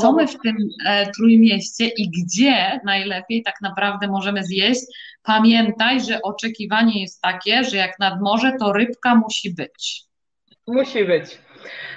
[0.00, 4.80] co my w tym e, Trójmieście i gdzie najlepiej tak naprawdę możemy zjeść?
[5.22, 10.04] Pamiętaj, że oczekiwanie jest takie, że jak nad morze, to rybka musi być.
[10.66, 11.38] Musi być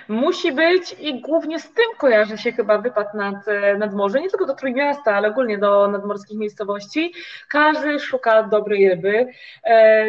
[0.08, 4.30] musi być i głównie z tym kojarzy się chyba wypad nad, e, nad morze, nie
[4.30, 7.14] tylko do Trójmiasta, ale ogólnie do nadmorskich miejscowości.
[7.50, 9.28] Każdy szuka dobrej ryby.
[9.64, 10.06] E,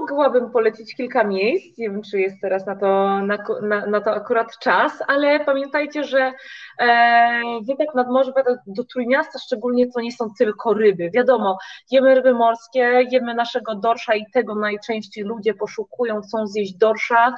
[0.00, 4.10] mogłabym polecić kilka miejsc, nie wiem, czy jest teraz na to, na, na, na to
[4.10, 6.32] akurat czas, ale pamiętajcie, że
[6.80, 8.32] e, wypad nad morze
[8.66, 11.10] do Trójmiasta szczególnie to nie są tylko ryby.
[11.10, 11.58] Wiadomo,
[11.90, 17.34] jemy ryby morskie, jemy naszego dorsza i tego najczęściej ludzie poszukują, chcą zjeść dorsza,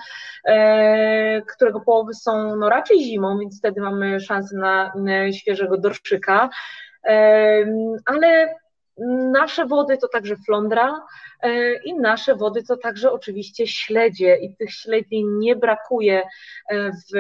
[1.56, 4.92] którego połowy są no, raczej zimą, więc wtedy mamy szansę na,
[5.32, 6.50] świeżego dorszyka.
[8.06, 8.54] Ale
[9.32, 11.02] nasze wody to także flądra
[11.42, 16.22] e, i nasze wody to także oczywiście śledzie i tych śledzi nie brakuje
[16.68, 17.16] e, w,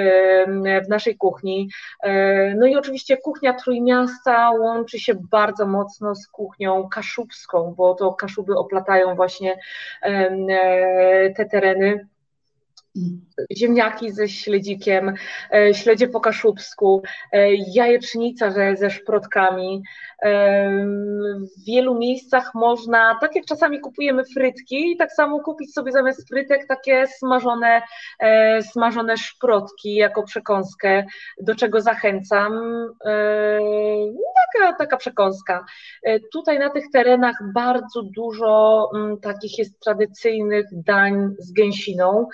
[0.86, 1.68] w naszej kuchni.
[2.02, 8.14] E, no i oczywiście kuchnia Trójmiasta łączy się bardzo mocno z kuchnią kaszubską, bo to
[8.14, 9.58] kaszuby oplatają właśnie
[11.36, 12.08] te tereny
[13.56, 15.14] ziemniaki ze śledzikiem,
[15.54, 19.82] e, śledzie po kaszubsku, e, jajecznica ze, ze szprotkami.
[20.22, 20.86] E,
[21.58, 26.66] w wielu miejscach można, tak jak czasami kupujemy frytki, tak samo kupić sobie zamiast frytek
[26.68, 27.82] takie smażone,
[28.60, 31.04] smażone szprotki jako przekąskę,
[31.40, 32.52] do czego zachęcam.
[34.54, 35.64] Taka, taka przekąska.
[36.32, 42.28] Tutaj na tych terenach bardzo dużo mm, takich jest tradycyjnych dań z gęsiną.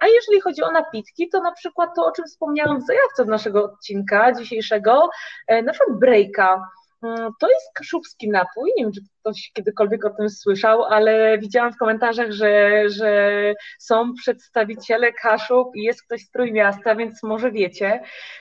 [0.00, 3.64] A jeżeli chodzi o napitki, to na przykład to, o czym wspomniałam w zajawce naszego
[3.64, 5.08] odcinka dzisiejszego,
[5.46, 6.60] e, na przykład breaka.
[7.02, 11.72] Mm, to jest kaszubski napój, nie wiem, czy ktoś kiedykolwiek o tym słyszał, ale widziałam
[11.72, 18.00] w komentarzach, że, że są przedstawiciele Kaszub i jest ktoś z Trójmiasta, więc może wiecie.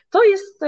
[0.10, 0.62] To jest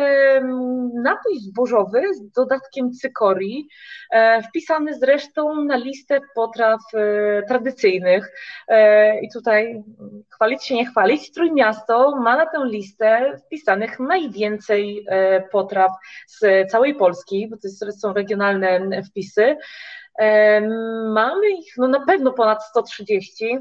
[0.94, 3.68] napój zbożowy z dodatkiem cykorii,
[4.12, 8.32] e, wpisany zresztą na listę potraw e, tradycyjnych.
[8.68, 9.84] E, I tutaj
[10.34, 15.06] chwalić się nie chwalić, Trójmiasto ma na tę listę wpisanych najwięcej
[15.52, 15.92] potraw
[16.28, 19.58] z całej Polski, bo to są regionalne wpisy.
[21.14, 23.60] Mamy ich no na pewno ponad 130,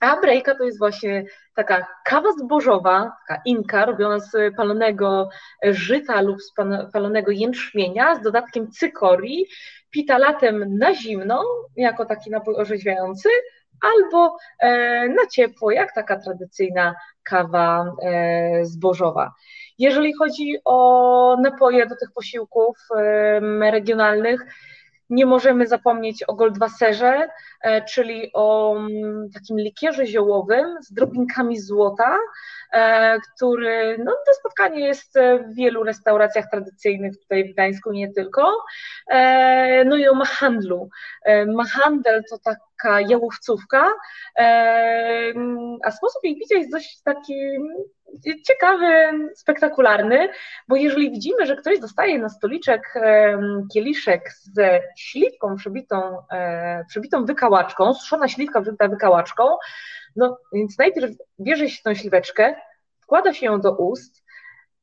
[0.00, 5.28] a brejka to jest właśnie taka kawa zbożowa, taka inka, robiona z palonego
[5.62, 6.52] żyta lub z
[6.92, 9.46] palonego jęczmienia z dodatkiem cykorii,
[9.90, 11.44] pita latem na zimno,
[11.76, 13.28] jako taki napój orzeźwiający,
[13.80, 19.34] albo e, na ciepło, jak taka tradycyjna kawa e, zbożowa.
[19.78, 22.78] Jeżeli chodzi o napoje do tych posiłków
[23.60, 24.46] regionalnych,
[25.10, 27.28] nie możemy zapomnieć o goldwasserze,
[27.62, 32.18] e, czyli o mm, takim likierze ziołowym z drobinkami złota,
[32.72, 38.64] e, który, no to spotkanie jest w wielu restauracjach tradycyjnych tutaj w Gdańsku, nie tylko.
[39.10, 40.88] E, no i o mahandlu.
[41.46, 43.90] Mahandel to taka jałowcówka,
[45.84, 47.34] a sposób jej picia jest dość taki
[48.46, 48.86] ciekawy,
[49.34, 50.28] spektakularny,
[50.68, 52.94] bo jeżeli widzimy, że ktoś dostaje na stoliczek
[53.72, 59.44] kieliszek ze śliwką przebitą, e, przebitą wykałaczką, suszona śliwka przebita wykałaczką,
[60.16, 62.54] no więc najpierw bierze się tą śliweczkę,
[63.00, 64.24] wkłada się ją do ust,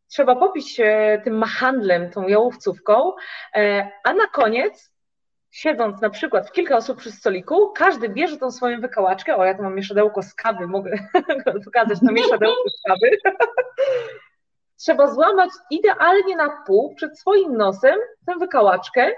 [0.08, 0.82] trzeba popić
[1.24, 3.12] tym machandlem, tą jałowcówką,
[3.56, 4.95] e, a na koniec
[5.56, 9.54] siedząc na przykład w kilka osób przy stoliku, każdy bierze tą swoją wykałaczkę, o ja
[9.54, 10.98] tu mam mieszadełko z kawy, mogę
[11.66, 13.18] pokazać to mieszadełko z kawy,
[14.82, 19.12] trzeba złamać idealnie na pół przed swoim nosem tę wykałaczkę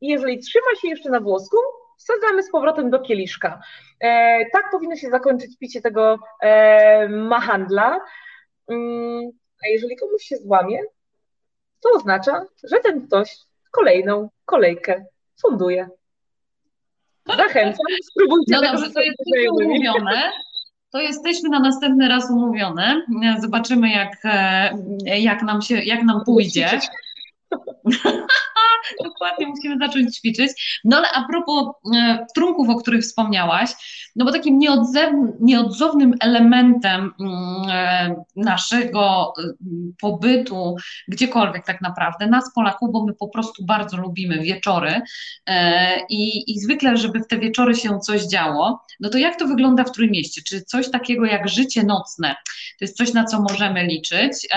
[0.00, 1.56] i jeżeli trzyma się jeszcze na włosku,
[1.98, 3.60] wsadzamy z powrotem do kieliszka.
[4.00, 8.00] E, tak powinno się zakończyć picie tego e, mahandla.
[8.68, 9.30] Mm,
[9.64, 10.78] a jeżeli komuś się złamie,
[11.82, 13.36] to oznacza, że ten ktoś
[13.70, 15.04] kolejną kolejkę
[15.42, 15.88] funduję.
[17.26, 20.32] Zachęcam, spróbujcie no dobrze, to jesteśmy umówione.
[20.90, 23.02] To jesteśmy na następny raz umówione.
[23.40, 26.70] Zobaczymy, jak, e, jak, nam, się, jak nam pójdzie.
[29.04, 30.80] Dokładnie, musimy zacząć ćwiczyć.
[30.84, 33.70] No ale a propos e, trunków, o których wspomniałaś,
[34.16, 34.58] no bo takim
[35.40, 37.32] nieodzownym elementem mm,
[37.70, 39.42] e, naszego e,
[40.00, 40.76] pobytu
[41.08, 45.00] gdziekolwiek tak naprawdę, nas Polaków, bo my po prostu bardzo lubimy wieczory
[46.10, 49.84] i, i zwykle, żeby w te wieczory się coś działo, no to jak to wygląda
[49.84, 50.42] w Trójmieście?
[50.42, 52.36] Czy coś takiego jak życie nocne,
[52.78, 54.48] to jest coś, na co możemy liczyć?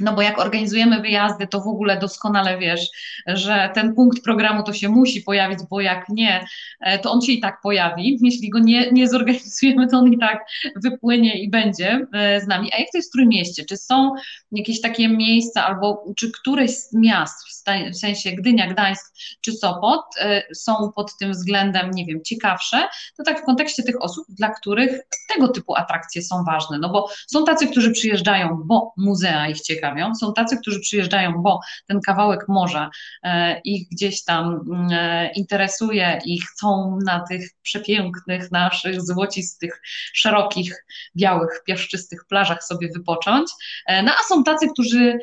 [0.00, 2.90] No bo jak organizujemy wyjazdy, to w ogóle doskonale wiesz,
[3.26, 6.46] że ten punkt programu to się musi pojawić, bo jak nie,
[6.80, 8.18] e, to on się i tak pojawi.
[8.22, 10.44] Jeśli go nie, nie zorganizujemy, to on i tak
[10.76, 12.70] wypłynie i będzie e, z nami.
[12.72, 13.64] A jak to jest w Trójmieście?
[13.64, 14.12] Czy są
[14.52, 17.48] jakieś takie miejsca, albo czy któreś z miast,
[17.92, 22.88] w sensie Gdynia, Gdańsk czy Sopot, e, są pod tym względem, nie wiem, ciekawsze?
[23.16, 25.00] To tak w kontekście tych osób, dla których
[25.34, 26.78] tego typu atrakcje są ważne.
[26.78, 30.14] No bo są tacy, którzy przyjeżdżają, bo muzea ich ciekawe ciekawią.
[30.14, 32.90] Są tacy, którzy przyjeżdżają, bo ten kawałek morza
[33.22, 39.80] e, ich gdzieś tam mm, e, interesuje i chcą na tych przepięknych, naszych złocistych,
[40.12, 40.84] szerokich,
[41.16, 43.50] białych, piaszczystych plażach sobie wypocząć.
[43.86, 45.18] E, no a są tacy, którzy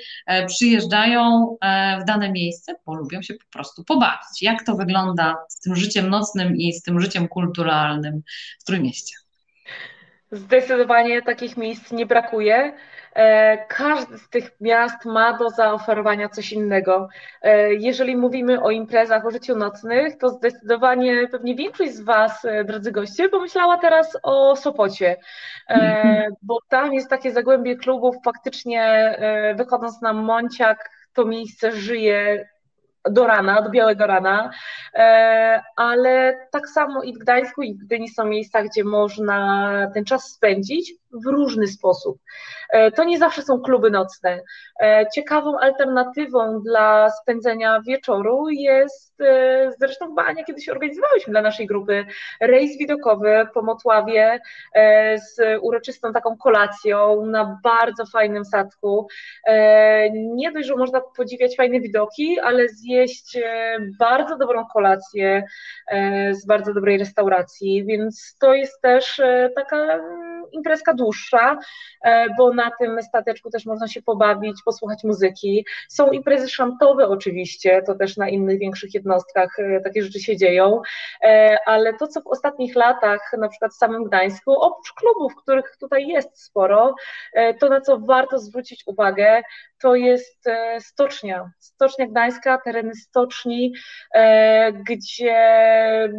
[0.47, 1.57] przyjeżdżają
[2.01, 4.41] w dane miejsce, bo lubią się po prostu pobawić.
[4.41, 8.21] Jak to wygląda z tym życiem nocnym i z tym życiem kulturalnym
[8.59, 9.15] w Trójmieście?
[10.31, 12.73] Zdecydowanie takich miejsc nie brakuje.
[13.15, 17.09] E, każdy z tych miast ma do zaoferowania coś innego.
[17.41, 22.63] E, jeżeli mówimy o imprezach, o życiu nocnych, to zdecydowanie pewnie większość z Was, e,
[22.63, 25.17] drodzy goście, pomyślała teraz o Sopocie,
[26.41, 29.15] bo tam jest takie zagłębie klubów, faktycznie
[29.55, 32.49] wychodząc na Monciak, to miejsce żyje
[33.09, 34.51] do rana, do białego rana,
[35.75, 40.31] ale tak samo i w Gdańsku, i w Gdyni są miejsca, gdzie można ten czas
[40.31, 42.17] spędzić w różny sposób.
[42.69, 44.41] E, to nie zawsze są kluby nocne.
[44.81, 49.15] E, ciekawą alternatywą dla spędzenia wieczoru jest,
[49.79, 52.05] zresztą chyba Ania kiedyś organizowałyśmy dla naszej grupy,
[52.41, 54.39] rejs widokowy po Motławie
[55.15, 59.07] z uroczystą taką kolacją na bardzo fajnym statku.
[60.13, 65.43] Nie dość, że można podziwiać fajne widoki, ale zjeść e, bardzo dobrą kolację
[65.87, 71.57] e, z bardzo dobrej restauracji, więc to jest też e, taka mm, imprezka dłuższa,
[72.37, 75.65] bo na tym stateczku też można się pobawić, posłuchać muzyki.
[75.89, 80.81] Są imprezy szantowe oczywiście, to też na innych większych jednostkach takie rzeczy się dzieją,
[81.65, 86.07] ale to, co w ostatnich latach, na przykład w samym Gdańsku, oprócz klubów, których tutaj
[86.07, 86.95] jest sporo,
[87.59, 89.41] to na co warto zwrócić uwagę,
[89.81, 90.45] to jest
[90.79, 91.51] stocznia.
[91.59, 93.73] Stocznia Gdańska, teren tereny stoczni,
[94.13, 95.35] e, gdzie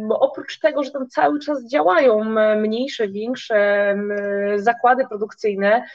[0.09, 2.23] oprócz tego, że tam cały czas działają
[2.55, 3.95] mniejsze, większe
[4.55, 4.76] zakłady
[5.07, 5.85] produkcyjne,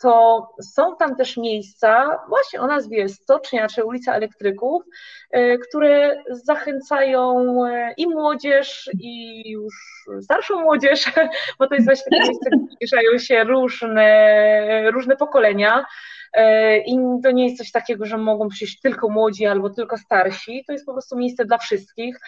[0.00, 4.82] to są tam też miejsca, właśnie o nazwie Stocznia czy ulica Elektryków,
[5.30, 9.74] e, które zachęcają e, i młodzież, i już
[10.22, 11.04] starszą młodzież,
[11.58, 15.84] bo to jest właśnie takie miejsce, gdzie zbliżają się różne, różne pokolenia.
[16.32, 20.64] E, I to nie jest coś takiego, że mogą przyjść tylko młodzi albo tylko starsi,
[20.66, 22.20] to jest po prostu miejsce dla wszystkich.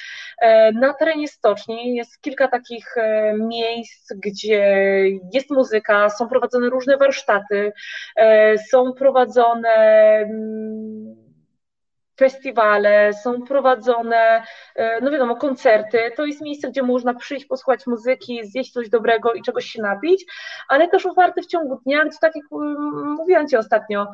[0.74, 2.94] Na terenie stoczni jest kilka takich
[3.34, 4.84] miejsc, gdzie
[5.32, 7.61] jest muzyka, są prowadzone różne warsztaty,
[8.70, 11.22] są prowadzone mm,
[12.18, 14.42] festiwale, są prowadzone,
[14.76, 15.98] e, no wiadomo, koncerty.
[16.16, 20.24] To jest miejsce, gdzie można przyjść, posłuchać muzyki, zjeść coś dobrego i czegoś się napić,
[20.68, 24.06] ale też otwarte w ciągu dnia, gdzie tak jak mm, mówiłam Ci ostatnio,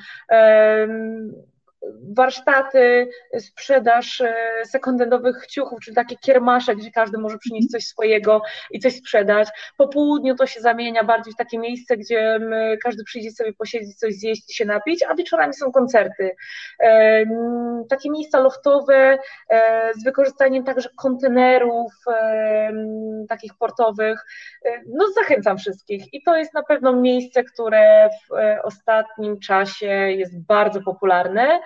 [2.17, 8.79] warsztaty, sprzedaż e, sekundendowych ciuchów, czyli takie kiermasze, gdzie każdy może przynieść coś swojego i
[8.79, 9.49] coś sprzedać.
[9.77, 12.41] Po południu to się zamienia bardziej w takie miejsce, gdzie
[12.83, 16.31] każdy przyjdzie sobie posiedzieć, coś zjeść i się napić, a wieczorami są koncerty.
[16.81, 17.25] E,
[17.89, 19.19] takie miejsca loftowe
[19.51, 21.93] e, z wykorzystaniem także kontenerów
[23.29, 24.25] takich portowych.
[24.87, 30.81] No zachęcam wszystkich i to jest na pewno miejsce, które w ostatnim czasie jest bardzo
[30.83, 31.61] popularne.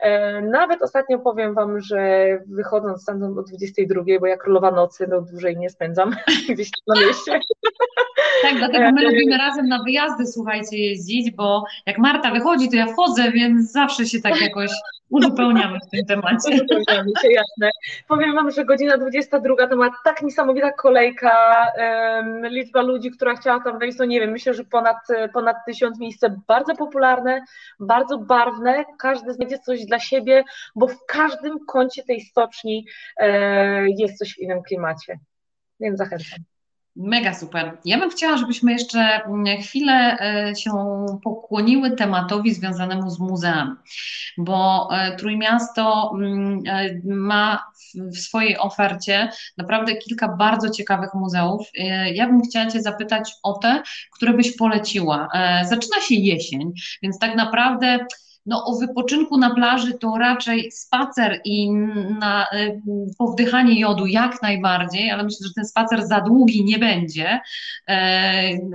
[0.00, 5.20] E, nawet ostatnio powiem Wam, że wychodząc stamtąd o 22, bo ja królowa nocy, no
[5.20, 6.16] dłużej nie spędzam
[6.48, 7.40] gdzieś na mieście.
[8.42, 12.86] Tak, dlatego my lubimy razem na wyjazdy, słuchajcie, jeździć, bo jak Marta wychodzi, to ja
[12.86, 14.70] wchodzę, więc zawsze się tak jakoś
[15.10, 16.54] uzupełniamy w tym temacie.
[16.54, 17.70] Uzupełniamy się, jasne.
[18.08, 23.60] Powiem Wam, że godzina 22 to ma tak niesamowita kolejka, um, liczba ludzi, która chciała
[23.60, 24.96] tam wejść, no nie wiem, myślę, że ponad,
[25.32, 27.44] ponad tysiąc miejsce bardzo popularne,
[27.80, 34.18] bardzo barwne, każdy znajdzie coś dla siebie, bo w każdym kącie tej stoczni e, jest
[34.18, 35.18] coś w innym klimacie,
[35.80, 36.55] więc zachęcam.
[36.96, 37.78] Mega super.
[37.84, 40.70] Ja bym chciała, żebyśmy jeszcze mm, chwilę e, się
[41.24, 43.72] pokłoniły tematowi związanemu z muzeami,
[44.38, 51.68] bo e, Trójmiasto mm, e, ma w swojej ofercie naprawdę kilka bardzo ciekawych muzeów.
[52.12, 53.82] Ja bym chciała Cię zapytać o te,
[54.12, 55.28] które byś poleciła.
[55.62, 58.06] Zaczyna się jesień, więc tak naprawdę
[58.46, 61.70] no, o wypoczynku na plaży to raczej spacer i
[62.20, 62.46] na,
[63.18, 67.40] powdychanie jodu jak najbardziej, ale myślę, że ten spacer za długi nie będzie.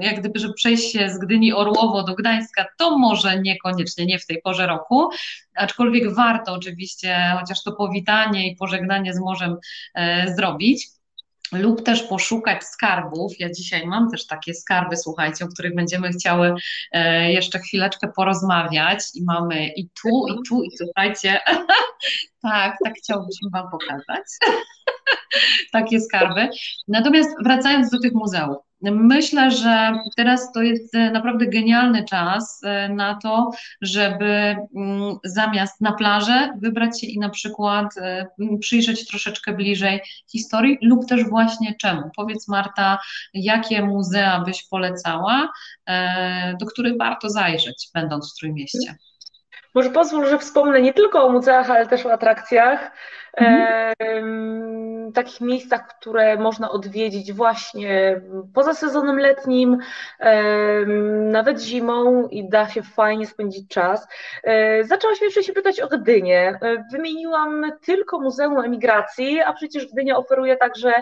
[0.01, 4.25] Jak gdyby, żeby przejść się z Gdyni Orłowo do Gdańska, to może niekoniecznie, nie w
[4.25, 5.09] tej porze roku,
[5.55, 9.57] aczkolwiek warto oczywiście chociaż to powitanie i pożegnanie z morzem
[10.35, 10.87] zrobić
[11.51, 13.39] lub też poszukać skarbów.
[13.39, 16.53] Ja dzisiaj mam też takie skarby, słuchajcie, o których będziemy chciały
[16.91, 21.39] e, jeszcze chwileczkę porozmawiać i mamy i tu, i tu, i słuchajcie,
[22.41, 24.25] tak, tak chciałabym Wam pokazać,
[25.71, 26.49] takie skarby.
[26.87, 32.89] Natomiast wracając do tych muzeów, Myślę, że teraz to jest e, naprawdę genialny czas e,
[32.89, 33.51] na to,
[33.81, 38.27] żeby mm, zamiast na plażę wybrać się i na przykład e,
[38.59, 40.01] przyjrzeć troszeczkę bliżej
[40.31, 42.01] historii lub też właśnie czemu.
[42.15, 42.99] Powiedz Marta,
[43.33, 45.51] jakie muzea byś polecała,
[46.59, 48.95] do których warto zajrzeć, będąc w Trójmieście?
[49.75, 52.91] Może pozwól, że wspomnę nie tylko o muzeach, ale też o atrakcjach.
[53.37, 55.11] Mhm.
[55.13, 58.21] takich miejscach, które można odwiedzić właśnie
[58.53, 59.77] poza sezonem letnim,
[61.31, 64.07] nawet zimą i da się fajnie spędzić czas.
[64.43, 66.59] E, zaczęłaś mnie wcześniej pytać o Gdynię.
[66.61, 70.93] E, wymieniłam tylko Muzeum Emigracji, a przecież Gdynia oferuje także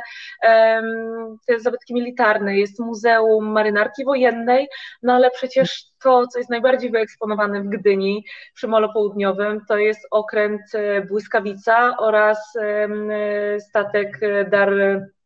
[1.47, 2.57] te zabytki militarne.
[2.57, 4.67] Jest Muzeum Marynarki Wojennej,
[5.03, 10.07] no ale przecież to, co jest najbardziej wyeksponowane w Gdyni przy Molo Południowym, to jest
[10.11, 14.73] okręt e, Błyskawica oraz e, statek Dar,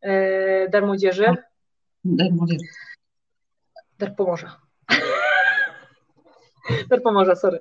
[0.02, 1.26] e, Dar Młodzieży.
[2.04, 2.66] Dar Młodzieży.
[4.00, 4.58] Dar Pomorza.
[6.90, 7.60] Dar Pomorza, sorry.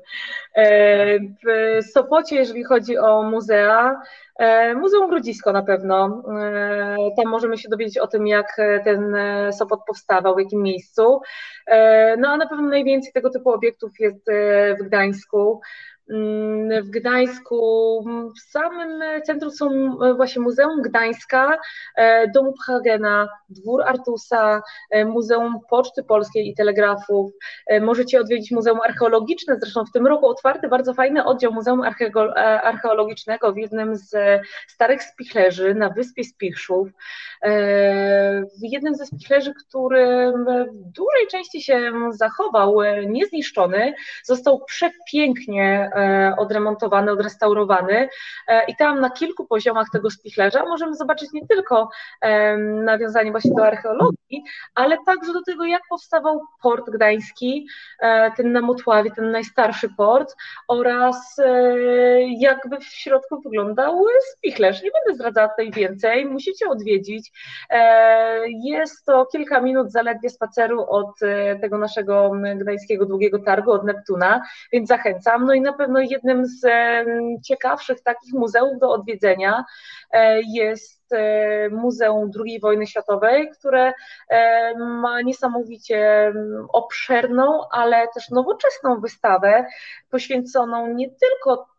[1.44, 4.02] W Sopocie, jeżeli chodzi o muzea,
[4.76, 6.22] Muzeum Grodzisko na pewno.
[7.16, 9.16] Tam możemy się dowiedzieć o tym, jak ten
[9.52, 11.20] Sopot powstawał, w jakim miejscu.
[12.18, 14.26] No a na pewno najwięcej tego typu obiektów jest
[14.80, 15.60] w Gdańsku.
[16.82, 18.05] W Gdańsku,
[18.36, 21.59] w samym centrum są e, właśnie Muzeum Gdańska,
[21.96, 27.32] e, Dom Hagena, Dwór Artusa, e, Muzeum Poczty Polskiej i Telegrafów.
[27.80, 31.82] Możecie odwiedzić Muzeum Archeologiczne, zresztą w tym roku otwarty bardzo fajny oddział Muzeum
[32.62, 34.14] Archeologicznego w jednym z
[34.68, 36.88] starych spichlerzy na wyspie Spichrzów.
[38.61, 42.76] W jednym ze spichlerzy, który w dużej części się zachował,
[43.07, 43.94] niezniszczony,
[44.24, 45.90] został przepięknie
[46.38, 48.09] odremontowany, odrestaurowany
[48.48, 51.90] e, i tam na kilku poziomach tego spichlerza możemy zobaczyć nie tylko
[52.84, 54.44] nawiązanie właśnie do archeologii,
[54.74, 57.66] ale także do tego, jak powstawał port gdański,
[58.00, 60.36] e, ten na Motławie, ten najstarszy port
[60.68, 61.36] oraz
[62.38, 64.82] jakby w środku wyglądał spichlerz.
[64.82, 67.32] Nie będę zdradzała tutaj więcej, musicie odwiedzić.
[68.64, 71.20] Jest to kilka minut zaledwie spaceru od
[71.61, 74.42] tego naszego gdańskiego długiego targu, od Neptuna,
[74.72, 75.46] więc zachęcam.
[75.46, 76.66] No i na pewno jednym z
[77.46, 79.64] ciekawszych takich muzeów do odwiedzenia
[80.12, 83.92] e, jest e, Muzeum II Wojny Światowej, które
[84.28, 86.32] e, ma niesamowicie
[86.72, 89.66] obszerną, ale też nowoczesną wystawę
[90.10, 91.71] poświęconą nie tylko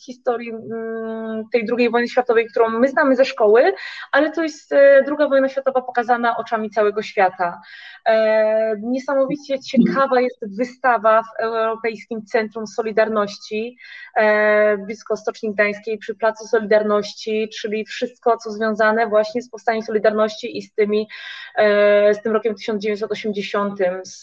[0.00, 3.72] historii mm, tej II wojny światowej, którą my znamy ze szkoły,
[4.12, 4.74] ale to jest
[5.06, 7.60] druga wojna światowa pokazana oczami całego świata.
[8.06, 13.76] E, niesamowicie ciekawa jest wystawa w Europejskim Centrum Solidarności
[14.16, 20.58] e, blisko Stoczni Gdańskiej przy Placu Solidarności, czyli wszystko, co związane właśnie z powstaniem Solidarności
[20.58, 21.08] i z, tymi,
[21.56, 24.20] e, z tym rokiem 1980, z,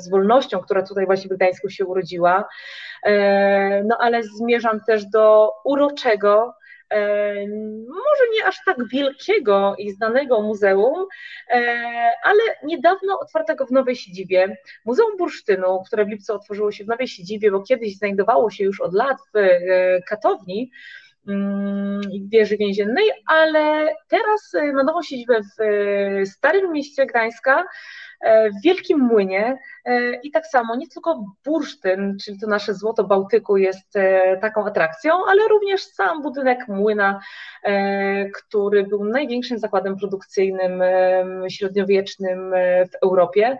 [0.00, 2.48] z wolnością, która tutaj właśnie w Gdańsku się urodziła.
[3.84, 6.54] No ale zmierzam też do uroczego,
[7.88, 11.06] może nie aż tak wielkiego i znanego muzeum,
[12.22, 17.08] ale niedawno otwartego w nowej siedzibie, Muzeum Bursztynu, które w lipcu otworzyło się w nowej
[17.08, 20.70] siedzibie, bo kiedyś znajdowało się już od lat w e, katowni,
[21.28, 28.62] mm, wieży więziennej, ale teraz ma nową siedzibę w e, Starym Mieście Gdańska, E, w
[28.64, 33.96] Wielkim Młynie e, i tak samo nie tylko bursztyn, czyli to nasze złoto Bałtyku jest
[33.96, 37.20] e, taką atrakcją, ale również sam budynek młyna,
[38.34, 40.82] który był największym zakładem produkcyjnym
[41.48, 42.50] średniowiecznym
[42.92, 43.58] w Europie.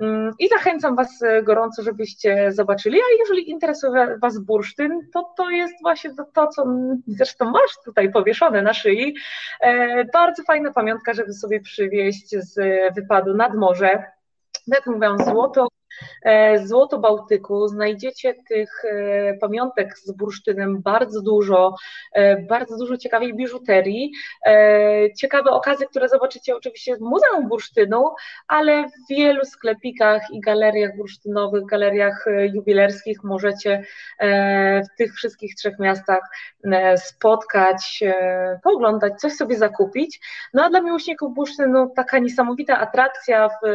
[0.00, 2.98] Mm, I zachęcam Was e, gorąco, żebyście zobaczyli.
[2.98, 6.64] A jeżeli interesuje Was bursztyn, to to jest właśnie to, co
[7.06, 9.14] zresztą masz tutaj powieszone na szyi.
[9.60, 12.60] E, bardzo fajna pamiątka, żeby sobie przywieźć z
[12.94, 14.04] wypadu nad morze.
[14.66, 15.68] Jak mówią, złoto
[16.64, 17.68] Złoto Bałtyku.
[17.68, 21.74] Znajdziecie tych e, pamiątek z bursztynem bardzo dużo,
[22.48, 24.12] bardzo dużo ciekawej biżuterii.
[25.16, 28.10] Ciekawe okazy, które zobaczycie oczywiście w Muzeum Bursztynu,
[28.48, 32.24] ale w wielu sklepikach i galeriach bursztynowych, galeriach
[32.54, 33.82] jubilerskich możecie
[34.82, 36.22] w tych wszystkich trzech miastach
[36.96, 38.04] spotkać,
[38.64, 40.20] pooglądać, coś sobie zakupić.
[40.54, 43.68] No a dla miłośników bursztynu taka niesamowita atrakcja w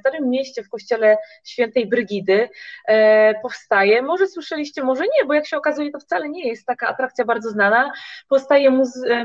[0.00, 1.16] Starym Mieście, w kościele
[1.64, 2.48] świętej Brygidy
[2.88, 4.02] e, powstaje.
[4.02, 7.50] Może słyszeliście, może nie, bo jak się okazuje, to wcale nie jest taka atrakcja bardzo
[7.50, 7.92] znana.
[8.28, 9.24] Powstaje muze-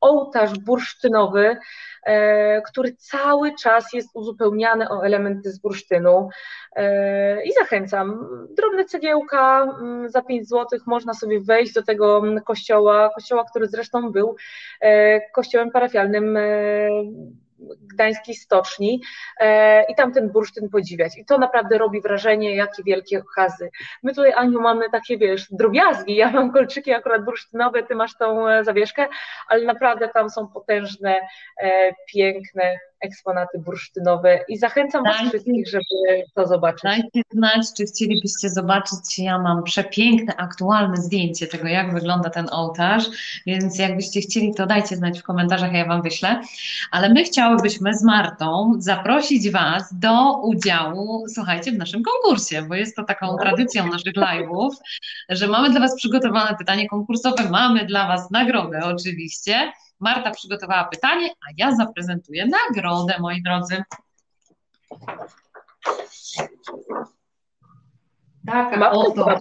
[0.00, 1.56] ołtarz bursztynowy,
[2.06, 6.28] e, który cały czas jest uzupełniany o elementy z bursztynu.
[6.76, 9.76] E, I zachęcam, drobne cegiełka
[10.06, 14.36] za 5 zł, można sobie wejść do tego kościoła, kościoła, który zresztą był
[15.34, 16.38] kościołem parafialnym
[17.92, 19.00] gdańskiej stoczni
[19.40, 21.18] e, i tam ten bursztyn podziwiać.
[21.18, 23.70] I to naprawdę robi wrażenie, jakie wielkie okazy.
[24.02, 28.48] My tutaj, Aniu, mamy takie, wiesz, drobiazgi, ja mam kolczyki akurat bursztynowe, ty masz tą
[28.48, 29.08] e, zawieszkę,
[29.48, 31.20] ale naprawdę tam są potężne,
[31.62, 35.84] e, piękne eksponaty bursztynowe i zachęcam Was wszystkich, żeby
[36.34, 36.82] to zobaczyć.
[36.82, 43.04] Dajcie znać, czy chcielibyście zobaczyć, ja mam przepiękne, aktualne zdjęcie tego, jak wygląda ten ołtarz,
[43.46, 46.40] więc jakbyście chcieli, to dajcie znać w komentarzach, ja Wam wyślę.
[46.90, 52.96] Ale my chciałybyśmy z Martą zaprosić Was do udziału, słuchajcie, w naszym konkursie, bo jest
[52.96, 54.70] to taką tradycją naszych live'ów,
[55.28, 61.28] że mamy dla Was przygotowane pytanie konkursowe, mamy dla Was nagrodę oczywiście, Marta przygotowała pytanie,
[61.28, 63.84] a ja zaprezentuję nagrodę, moi drodzy.
[68.46, 69.38] Taka oto.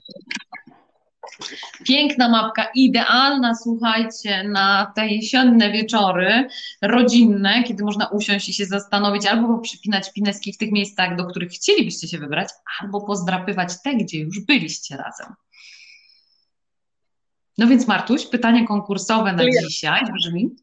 [1.88, 6.48] Piękna mapka, idealna, słuchajcie, na te jesienne wieczory
[6.82, 11.52] rodzinne, kiedy można usiąść i się zastanowić, albo przypinać pineski w tych miejscach, do których
[11.52, 12.50] chcielibyście się wybrać,
[12.82, 15.34] albo pozdrapywać te, gdzie już byliście razem.
[17.58, 19.50] No więc Martuś, pytanie konkursowe na ja.
[19.62, 20.56] dzisiaj brzmi.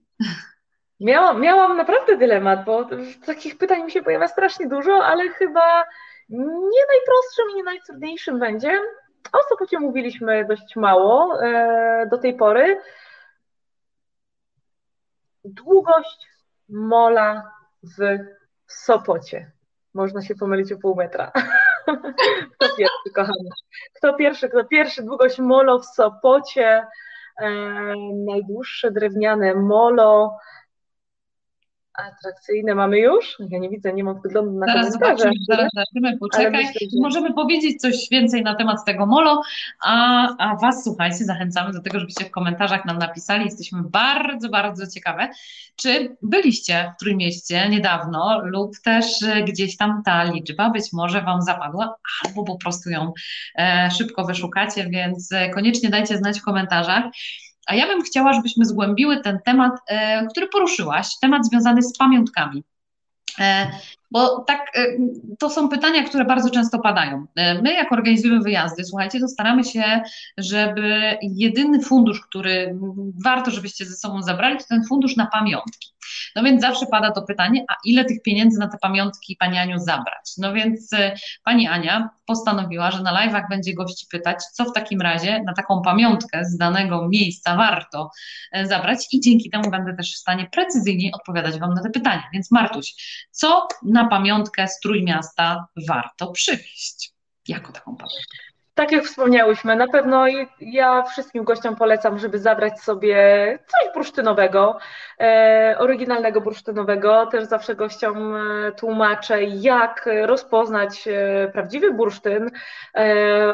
[1.01, 2.89] Miałam, miałam naprawdę dylemat, bo
[3.27, 5.85] takich pytań mi się pojawia strasznie dużo, ale chyba
[6.29, 8.81] nie najprostszym i nie najtrudniejszym będzie.
[9.33, 12.81] O Sopocie mówiliśmy dość mało e, do tej pory.
[15.45, 16.29] Długość
[16.69, 18.19] mola w
[18.67, 19.53] Sopocie.
[19.95, 21.33] Można się pomylić o pół metra.
[22.53, 23.49] Kto pierwszy, kochany?
[23.95, 25.03] Kto pierwszy, kto pierwszy?
[25.03, 26.87] Długość molo w Sopocie.
[27.41, 27.51] E,
[28.27, 30.37] najdłuższe drewniane molo.
[31.95, 33.37] Atrakcyjne mamy już?
[33.49, 34.93] Ja nie widzę, nie mam wyglądu na zaraz.
[34.93, 36.65] Zobaczymy, zaraz zobaczymy, poczekaj.
[36.65, 37.01] Myślę, że...
[37.01, 39.43] Możemy powiedzieć coś więcej na temat tego molo,
[39.83, 43.45] a, a Was, słuchajcie, zachęcamy do tego, żebyście w komentarzach nam napisali.
[43.45, 45.29] Jesteśmy bardzo, bardzo ciekawe,
[45.77, 49.07] czy byliście w Trójmieście niedawno lub też
[49.49, 53.13] gdzieś tam ta liczba być może Wam zapadła, albo po prostu ją
[53.59, 57.05] e, szybko wyszukacie, więc koniecznie dajcie znać w komentarzach.
[57.67, 62.65] A ja bym chciała, żebyśmy zgłębiły ten temat, e, który poruszyłaś, temat związany z pamiątkami.
[63.39, 63.71] E,
[64.11, 64.87] bo tak, e,
[65.39, 67.27] to są pytania, które bardzo często padają.
[67.37, 70.03] My, jak organizujemy wyjazdy, słuchajcie, to staramy się,
[70.39, 72.79] żeby jedyny fundusz, który
[73.25, 75.93] warto, żebyście ze sobą zabrali, to ten fundusz na pamiątki.
[76.37, 79.79] No więc zawsze pada to pytanie, a ile tych pieniędzy na te pamiątki Pani Aniu
[79.79, 80.33] zabrać?
[80.39, 85.01] No więc e, Pani Ania postanowiła, że na live'ach będzie gości pytać, co w takim
[85.01, 88.11] razie na taką pamiątkę z danego miejsca warto
[88.53, 92.25] e, zabrać i dzięki temu będę też w stanie precyzyjniej odpowiadać Wam na te pytania.
[92.33, 92.95] Więc Martuś,
[93.31, 97.13] co na pamiątkę z Trójmiasta warto przywieźć?
[97.49, 98.52] Jako taką pamiątkę?
[98.75, 100.25] Tak jak wspomniałyśmy, na pewno
[100.61, 103.17] ja wszystkim gościom polecam, żeby zabrać sobie
[103.67, 104.79] coś bursztynowego,
[105.21, 107.27] e, oryginalnego bursztynowego.
[107.27, 112.51] Też zawsze gościom e, tłumaczę, jak rozpoznać e, prawdziwy bursztyn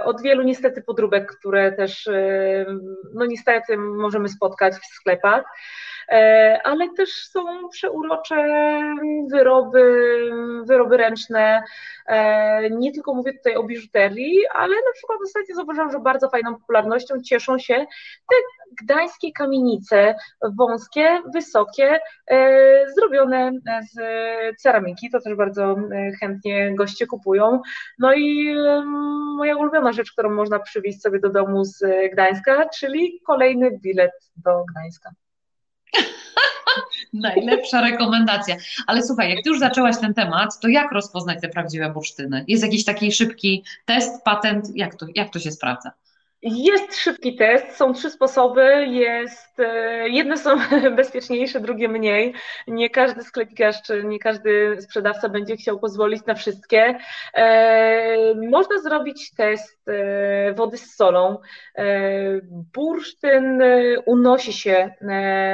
[0.05, 2.09] od wielu niestety podróbek, które też
[3.15, 5.45] no niestety możemy spotkać w sklepach.
[6.09, 8.47] E, ale też są przeurocze
[9.31, 10.21] wyroby,
[10.65, 11.63] wyroby ręczne.
[12.07, 16.55] E, nie tylko mówię tutaj o biżuterii, ale na przykład ostatnio zauważyłam, że bardzo fajną
[16.55, 17.75] popularnością cieszą się
[18.31, 18.37] te
[18.83, 20.15] gdańskie kamienice,
[20.59, 21.99] wąskie, wysokie,
[22.31, 23.53] e, zrobione
[23.93, 23.97] z
[24.61, 25.77] ceramiki, to też bardzo
[26.21, 27.61] chętnie goście kupują.
[27.99, 28.55] No i
[29.37, 34.65] moja ulubiona rzecz, którą można przywieźć sobie do domu z Gdańska, czyli kolejny bilet do
[34.71, 35.11] Gdańska.
[37.13, 38.57] Najlepsza rekomendacja.
[38.87, 42.45] Ale słuchaj, jak ty już zaczęłaś ten temat, to jak rozpoznać te prawdziwe bursztyny?
[42.49, 44.77] Jest jakiś taki szybki test, patent?
[44.77, 45.93] Jak to, jak to się sprawdza?
[46.43, 48.87] Jest szybki test, są trzy sposoby.
[48.87, 50.57] Jest, e, jedne są
[50.97, 52.35] bezpieczniejsze, drugie mniej.
[52.69, 56.99] Nie każdy sklepikarz czy nie każdy sprzedawca będzie chciał pozwolić na wszystkie.
[57.35, 61.39] E, można zrobić test e, wody z solą.
[62.75, 63.63] Bursztyn
[64.07, 64.95] unosi się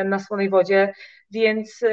[0.04, 0.92] na słonej wodzie.
[1.30, 1.88] Więc e,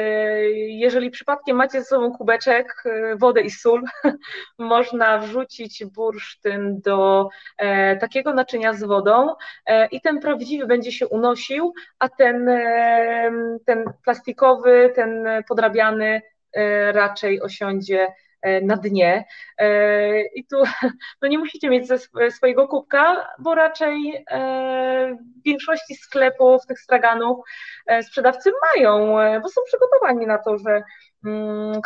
[0.60, 3.84] jeżeli przypadkiem macie ze sobą kubeczek, e, wodę i sól,
[4.58, 9.28] można wrzucić bursztyn do e, takiego naczynia z wodą
[9.92, 12.50] i ten prawdziwy będzie się unosił, a ten,
[13.66, 16.22] ten plastikowy, ten podrabiany
[16.94, 18.08] raczej osiądzie
[18.62, 19.26] na dnie.
[19.58, 20.56] E, I tu
[21.22, 21.98] no nie musicie mieć ze
[22.32, 27.46] swojego kubka, bo raczej e, w większości sklepów tych straganów
[28.02, 30.84] sprzedawcy mają, bo są przygotowani na to, że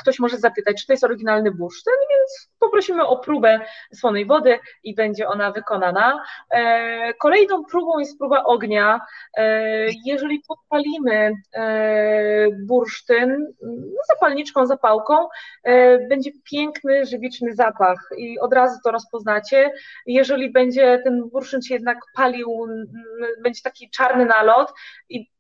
[0.01, 3.59] ktoś może zapytać, czy to jest oryginalny bursztyn, więc poprosimy o próbę
[3.93, 6.23] słonej wody i będzie ona wykonana.
[6.51, 8.99] E, kolejną próbą jest próba ognia.
[9.37, 15.27] E, jeżeli podpalimy e, bursztyn no, zapalniczką, zapałką,
[16.09, 19.71] będzie piękny, żywiczny zapach i od razu to rozpoznacie.
[20.05, 22.67] Jeżeli będzie ten bursztyn się jednak palił,
[23.43, 24.73] będzie taki czarny nalot
[25.09, 25.34] i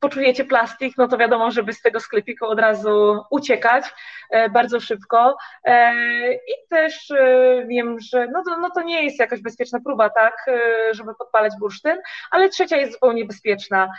[0.00, 3.84] poczujecie plastik, no to wiadomo, żeby z tego sklepiku od razu uciekać
[4.30, 5.36] e, bardzo szybko.
[5.64, 5.94] E,
[6.34, 10.46] I też e, wiem, że no to, no to nie jest jakaś bezpieczna próba, tak,
[10.90, 11.98] żeby podpalać bursztyn,
[12.30, 13.92] ale trzecia jest zupełnie bezpieczna.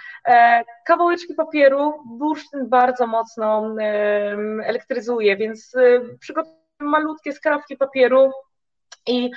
[0.86, 3.75] Kawałeczki papieru bursztyn bardzo mocno
[4.63, 5.75] elektryzuje, więc
[6.19, 8.32] przygotujemy malutkie skrawki papieru,
[9.07, 9.32] i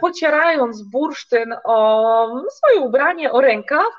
[0.00, 3.92] pocierając bursztyn o swoje ubranie, o rękaw,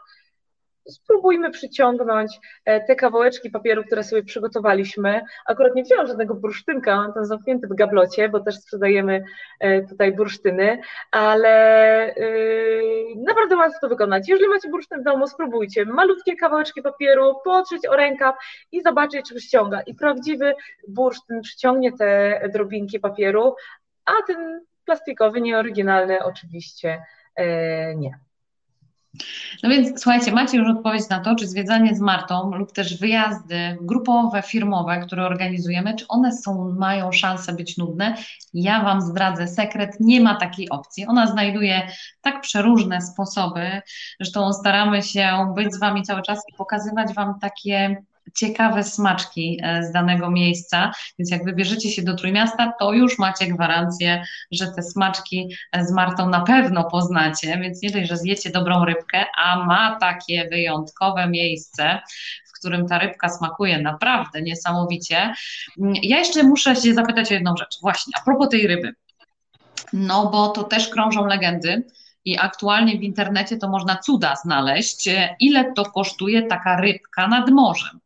[0.87, 5.21] spróbujmy przyciągnąć e, te kawałeczki papieru, które sobie przygotowaliśmy.
[5.45, 9.23] Akurat nie wzięłam żadnego bursztynka, mam tam zamknięty w gablocie, bo też sprzedajemy
[9.59, 14.29] e, tutaj bursztyny, ale yy, naprawdę łatwo to wykonać.
[14.29, 15.85] Jeżeli macie bursztyn w domu, spróbujcie.
[15.85, 18.35] Malutkie kawałeczki papieru, potrzeć o rękaw
[18.71, 19.81] i zobaczyć, czy ściąga.
[19.81, 20.53] I prawdziwy
[20.87, 23.55] bursztyn przyciągnie te drobinki papieru,
[24.05, 27.03] a ten plastikowy, nieoryginalny oczywiście
[27.95, 28.30] nie.
[29.63, 33.77] No więc słuchajcie, macie już odpowiedź na to, czy zwiedzanie z Martą lub też wyjazdy
[33.81, 38.15] grupowe, firmowe, które organizujemy, czy one są, mają szansę być nudne?
[38.53, 41.05] Ja Wam zdradzę sekret, nie ma takiej opcji.
[41.05, 41.87] Ona znajduje
[42.21, 43.81] tak przeróżne sposoby,
[44.19, 48.03] zresztą staramy się być z Wami cały czas i pokazywać Wam takie
[48.35, 53.47] ciekawe smaczki e, z danego miejsca, więc jak wybierzecie się do Trójmiasta, to już macie
[53.47, 58.49] gwarancję, że te smaczki e, z Martą na pewno poznacie, więc nie dość, że zjecie
[58.49, 61.99] dobrą rybkę, a ma takie wyjątkowe miejsce,
[62.45, 65.33] w którym ta rybka smakuje naprawdę niesamowicie.
[65.81, 68.93] Mm, ja jeszcze muszę się zapytać o jedną rzecz, właśnie a propos tej ryby.
[69.93, 71.83] No bo to też krążą legendy,
[72.25, 75.09] i aktualnie w internecie to można cuda znaleźć,
[75.39, 77.99] ile to kosztuje taka rybka nad morzem.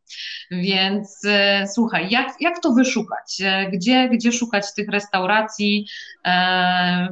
[0.50, 3.40] Więc e, słuchaj, jak, jak to wyszukać?
[3.40, 5.86] E, gdzie, gdzie szukać tych restauracji
[6.24, 7.08] e,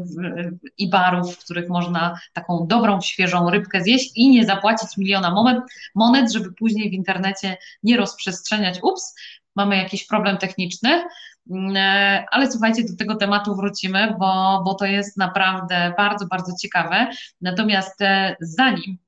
[0.78, 5.34] i barów, w których można taką dobrą, świeżą rybkę zjeść i nie zapłacić miliona
[5.94, 9.14] monet żeby później w internecie nie rozprzestrzeniać, ups,
[9.56, 11.04] mamy jakiś problem techniczny,
[11.50, 16.52] mm, e, ale słuchajcie, do tego tematu wrócimy, bo, bo to jest naprawdę bardzo, bardzo
[16.62, 17.06] ciekawe.
[17.40, 18.98] Natomiast e, zanim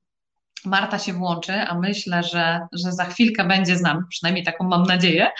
[0.65, 4.83] Marta się włączy, a myślę, że, że za chwilkę będzie z nami, przynajmniej taką mam
[4.83, 5.31] nadzieję,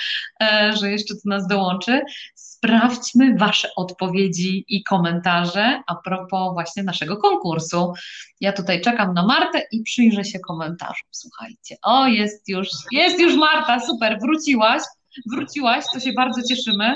[0.41, 2.01] e, że jeszcze do nas dołączy.
[2.35, 7.93] Sprawdźmy Wasze odpowiedzi i komentarze a propos właśnie naszego konkursu.
[8.41, 11.07] Ja tutaj czekam na Martę i przyjrzę się komentarzom.
[11.11, 14.81] Słuchajcie, o jest już, jest już Marta, super, wróciłaś,
[15.25, 16.95] wróciłaś, to się bardzo cieszymy.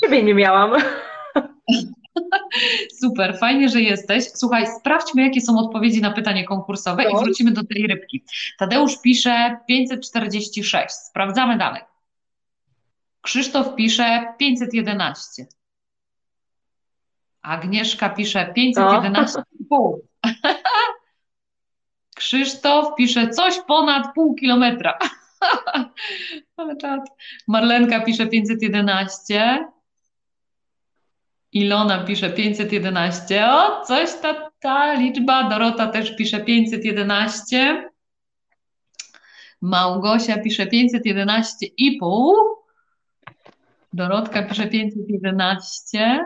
[0.00, 0.72] Ciebie nie miałam.
[3.00, 4.24] Super, fajnie, że jesteś.
[4.34, 8.24] Słuchaj, sprawdźmy, jakie są odpowiedzi na pytanie konkursowe i wrócimy do tej rybki.
[8.58, 10.90] Tadeusz pisze 546.
[10.90, 11.82] Sprawdzamy dalej.
[13.20, 15.46] Krzysztof pisze 511.
[17.42, 19.96] Agnieszka pisze 511,5.
[22.16, 24.98] Krzysztof pisze coś ponad pół kilometra.
[26.56, 27.00] Ale czad.
[27.48, 29.64] Marlenka pisze 511.
[31.52, 33.46] Ilona pisze 511.
[33.46, 35.48] O, coś ta, ta liczba.
[35.48, 37.90] Dorota też pisze 511.
[39.60, 42.32] Małgosia pisze 511,5.
[43.92, 46.24] Dorotka pisze 511.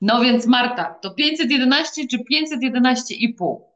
[0.00, 3.67] No więc Marta, to 511 czy 511,5?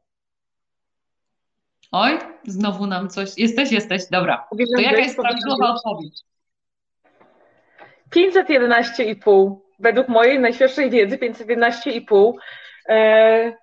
[1.95, 3.37] Oj, znowu nam coś.
[3.37, 4.47] Jesteś, jesteś, dobra.
[4.75, 6.21] To jaka jest prawidłowa odpowiedź?
[8.15, 12.33] 511,5 według mojej najświeższej wiedzy 511,5.
[12.89, 13.53] E,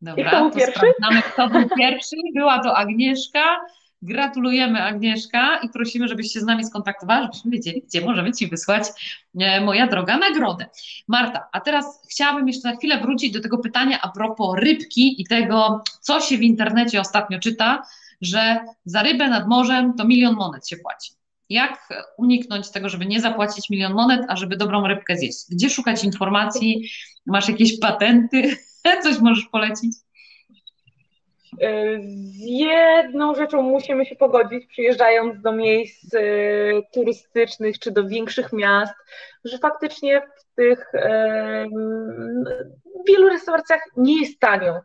[0.00, 0.72] Dobra, I kto był pierwszy?
[0.72, 2.16] Sprawdzamy, kto był pierwszy.
[2.34, 3.60] Była to Agnieszka.
[4.02, 8.84] Gratulujemy Agnieszka i prosimy, żebyś się z nami skontaktowała, żebyśmy wiedzieli, gdzie możemy Ci wysłać,
[9.40, 10.66] e, moja droga, nagrodę.
[11.08, 15.26] Marta, a teraz chciałabym jeszcze na chwilę wrócić do tego pytania a propos rybki i
[15.26, 17.82] tego, co się w internecie ostatnio czyta,
[18.20, 21.12] że za rybę nad morzem to milion monet się płaci.
[21.48, 21.88] Jak
[22.18, 25.38] uniknąć tego, żeby nie zapłacić milion monet, a żeby dobrą rybkę zjeść?
[25.50, 26.90] Gdzie szukać informacji?
[27.26, 28.56] Masz jakieś patenty?
[29.02, 29.96] Coś możesz polecić?
[32.02, 36.20] Z jedną rzeczą musimy się pogodzić, przyjeżdżając do miejsc e,
[36.92, 38.94] turystycznych czy do większych miast,
[39.44, 40.92] że faktycznie w tych
[43.04, 44.80] w wielu restauracjach nie jest tanio.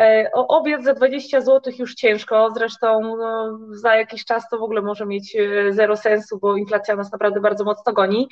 [0.00, 4.62] E, o obiad za 20 zł już ciężko, zresztą no, za jakiś czas to w
[4.62, 8.28] ogóle może mieć e, zero sensu, bo inflacja nas naprawdę bardzo mocno goni.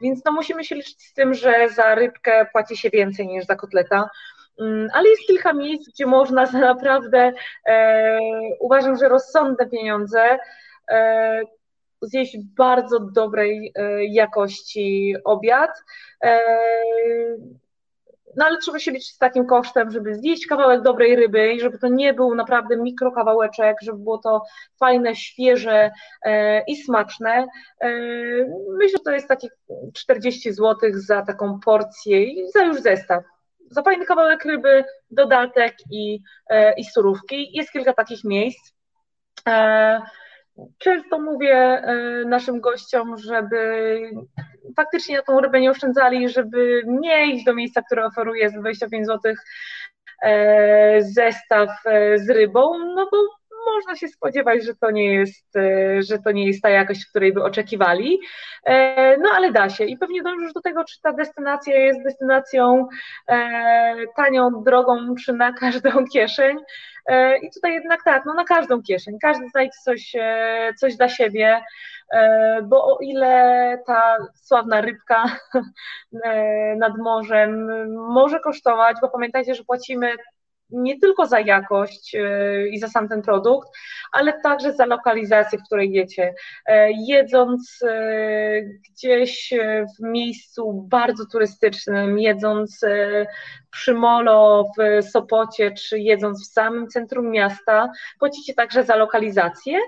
[0.00, 3.56] Więc no, musimy się liczyć z tym, że za rybkę płaci się więcej niż za
[3.56, 4.10] kotleta.
[4.60, 7.32] Mm, ale jest kilka miejsc, gdzie można za naprawdę,
[7.66, 8.18] e,
[8.60, 10.38] uważam, że rozsądne pieniądze
[10.90, 11.42] e,
[12.02, 15.70] zjeść bardzo dobrej e, jakości obiad.
[16.24, 16.38] E,
[18.36, 21.78] no ale trzeba się liczyć z takim kosztem, żeby zjeść kawałek dobrej ryby i żeby
[21.78, 24.42] to nie był naprawdę mikrokawałeczek, żeby było to
[24.80, 25.90] fajne, świeże
[26.22, 27.46] e, i smaczne.
[27.80, 27.90] E,
[28.78, 29.48] myślę, że to jest takie
[29.94, 33.24] 40 zł za taką porcję i za już zestaw
[33.70, 37.56] za fajny kawałek ryby, dodatek i, e, i surówki.
[37.56, 38.72] Jest kilka takich miejsc.
[39.48, 40.00] E,
[40.78, 44.00] często mówię e, naszym gościom, żeby
[44.76, 49.06] faktycznie na tą rybę nie oszczędzali, żeby nie iść do miejsca, które oferuje za 25
[49.06, 49.34] zł
[50.98, 51.68] zestaw
[52.16, 53.16] z rybą, no bo
[53.74, 57.32] można się spodziewać, że to nie jest, e, że to nie jest ta jakość, której
[57.32, 58.20] by oczekiwali.
[58.64, 62.88] E, no ale da się i pewnie dążysz do tego, czy ta destynacja jest destynacją
[63.28, 66.56] e, tanią, drogą, czy na każdą kieszeń.
[67.42, 70.12] I tutaj jednak tak, no na każdą kieszeń, każdy znajdzie coś,
[70.80, 71.60] coś dla siebie,
[72.62, 75.24] bo o ile ta sławna rybka
[76.84, 77.68] nad morzem
[78.12, 80.12] może kosztować, bo pamiętajcie, że płacimy
[80.70, 83.68] nie tylko za jakość e, i za sam ten produkt,
[84.12, 86.34] ale także za lokalizację, w której jecie.
[86.66, 89.54] E, jedząc e, gdzieś
[89.98, 92.80] w miejscu bardzo turystycznym, jedząc
[93.70, 99.78] przy molo w Sopocie, czy jedząc w samym centrum miasta, płacicie także za lokalizację.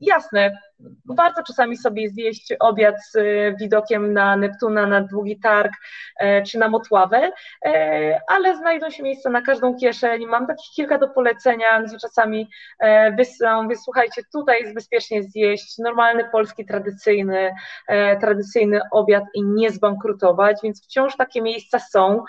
[0.00, 0.58] Jasne,
[1.04, 3.18] warto czasami sobie zjeść obiad z
[3.60, 5.72] widokiem na Neptuna, na Długi Targ
[6.20, 7.30] e, czy na Motławę,
[7.66, 10.26] e, ale znajdą się miejsca na każdą kieszeń.
[10.26, 12.48] Mam takich kilka do polecenia, gdzie czasami
[12.78, 17.50] e, wysyłam, wysłuchajcie, tutaj jest bezpiecznie zjeść normalny polski tradycyjny,
[18.20, 22.24] tradycyjny obiad i nie zbankrutować, więc wciąż takie miejsca są.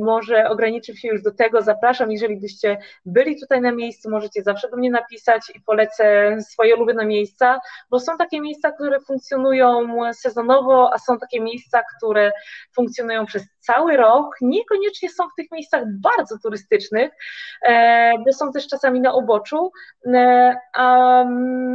[0.00, 4.68] Może ograniczę się już do tego, zapraszam, jeżeli byście byli tutaj na miejscu, możecie zawsze
[4.68, 7.60] do mnie napisać i polecę swoje ulubione miejsce miejsca,
[7.90, 12.32] bo są takie miejsca, które funkcjonują sezonowo, a są takie miejsca, które
[12.74, 14.36] funkcjonują przez cały rok.
[14.40, 17.10] Niekoniecznie są w tych miejscach bardzo turystycznych,
[17.68, 19.70] e, bo są też czasami na uboczu,
[20.06, 21.24] e, a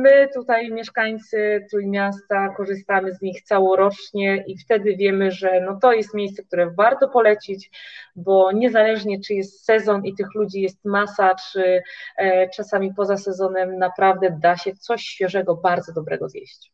[0.03, 6.13] my tutaj, mieszkańcy Trójmiasta, korzystamy z nich całorocznie i wtedy wiemy, że no to jest
[6.13, 7.71] miejsce, które warto polecić,
[8.15, 11.81] bo niezależnie czy jest sezon i tych ludzi jest masa, czy
[12.17, 16.71] e, czasami poza sezonem naprawdę da się coś świeżego, bardzo dobrego zjeść.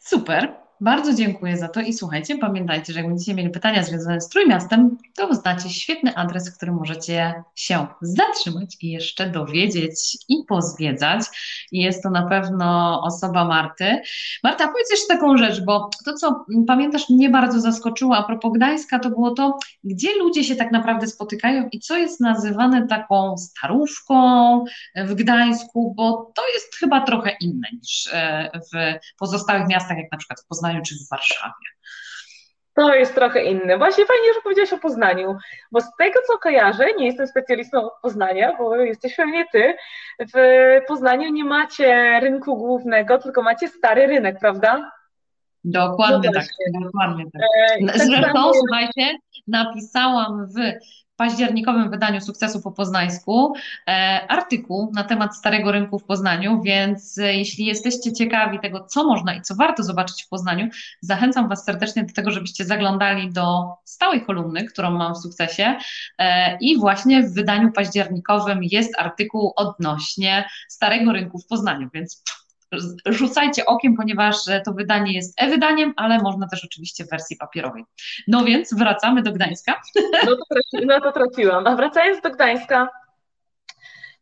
[0.00, 0.54] Super.
[0.82, 4.98] Bardzo dziękuję za to i słuchajcie, pamiętajcie, że jak będziecie mieli pytania związane z Trójmiastem,
[5.14, 11.20] to znacie świetny adres, w którym możecie się zatrzymać i jeszcze dowiedzieć i pozwiedzać.
[11.72, 14.00] I jest to na pewno osoba Marty.
[14.44, 18.98] Marta, powiedz jeszcze taką rzecz, bo to, co pamiętasz, mnie bardzo zaskoczyło a propos Gdańska,
[18.98, 24.64] to było to, gdzie ludzie się tak naprawdę spotykają i co jest nazywane taką starówką
[24.96, 30.18] w Gdańsku, bo to jest chyba trochę inne niż e, w pozostałych miastach, jak na
[30.18, 31.52] przykład w Poznaniu czy w Warszawie.
[32.74, 33.78] To jest trochę inne.
[33.78, 35.36] Właśnie fajnie, że powiedziałaś o Poznaniu,
[35.72, 39.74] bo z tego co kojarzę, nie jestem specjalistą od Poznania, bo jesteś pewnie ty,
[40.34, 40.36] w
[40.88, 44.92] Poznaniu nie macie rynku głównego, tylko macie stary rynek, prawda?
[45.64, 46.48] Dokładnie no tak,
[46.82, 47.42] dokładnie tak.
[47.42, 50.56] E, tak Zresztą, tak słuchajcie, napisałam w
[51.16, 53.54] październikowym wydaniu Sukcesu po Poznańsku
[53.88, 59.04] e, artykuł na temat Starego Rynku w Poznaniu, więc e, jeśli jesteście ciekawi tego, co
[59.04, 60.68] można i co warto zobaczyć w Poznaniu,
[61.00, 65.78] zachęcam Was serdecznie do tego, żebyście zaglądali do stałej kolumny, którą mam w Sukcesie
[66.18, 72.22] e, i właśnie w wydaniu październikowym jest artykuł odnośnie Starego Rynku w Poznaniu, więc
[73.06, 77.84] rzucajcie okiem, ponieważ to wydanie jest e-wydaniem, ale można też oczywiście w wersji papierowej.
[78.28, 79.80] No więc wracamy do Gdańska.
[80.26, 80.44] No to,
[80.86, 81.66] no to trafiłam.
[81.66, 82.88] A wracając do Gdańska,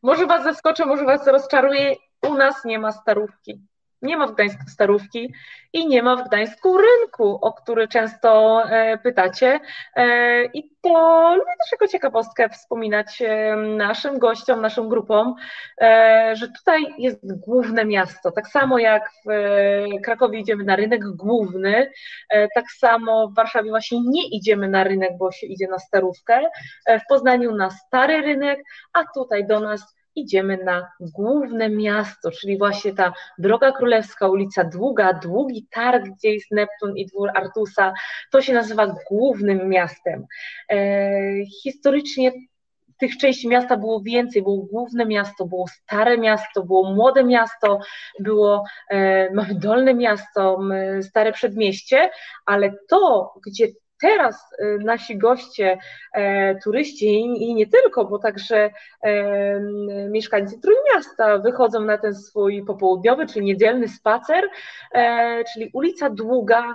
[0.02, 1.94] może Was zaskoczę, może Was rozczaruje,
[2.28, 3.69] u nas nie ma starówki.
[4.02, 5.32] Nie ma w Gdańsku starówki
[5.72, 9.60] i nie ma w Gdańsku rynku, o który często e, pytacie.
[9.96, 15.34] E, I to lubię też jako ciekawostkę wspominać e, naszym gościom, naszym grupom,
[16.32, 18.30] że tutaj jest główne miasto.
[18.30, 19.30] Tak samo jak w
[20.04, 21.92] Krakowie idziemy na rynek główny,
[22.54, 26.40] tak samo w Warszawie właśnie nie idziemy na rynek, bo się idzie na starówkę.
[26.88, 28.58] W Poznaniu na stary rynek,
[28.92, 35.12] a tutaj do nas idziemy na główne miasto, czyli właśnie ta droga królewska, ulica Długa,
[35.12, 37.92] długi targ, gdzie jest Neptun i dwór Artusa,
[38.30, 40.26] to się nazywa głównym miastem.
[40.70, 41.10] E,
[41.62, 42.32] historycznie
[42.98, 47.80] tych części miasta było więcej, było główne miasto, było stare miasto, było młode miasto,
[48.18, 50.60] było e, dolne miasto,
[51.02, 52.10] stare przedmieście,
[52.46, 53.66] ale to, gdzie
[54.00, 55.78] teraz y, nasi goście,
[56.14, 58.70] e, turyści i nie tylko, bo także
[59.02, 59.60] e,
[60.10, 64.44] mieszkańcy Trójmiasta wychodzą na ten swój popołudniowy czy niedzielny spacer,
[64.94, 66.74] e, czyli ulica Długa,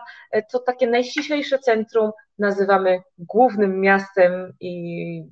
[0.51, 5.23] to takie najściślejsze centrum nazywamy głównym miastem i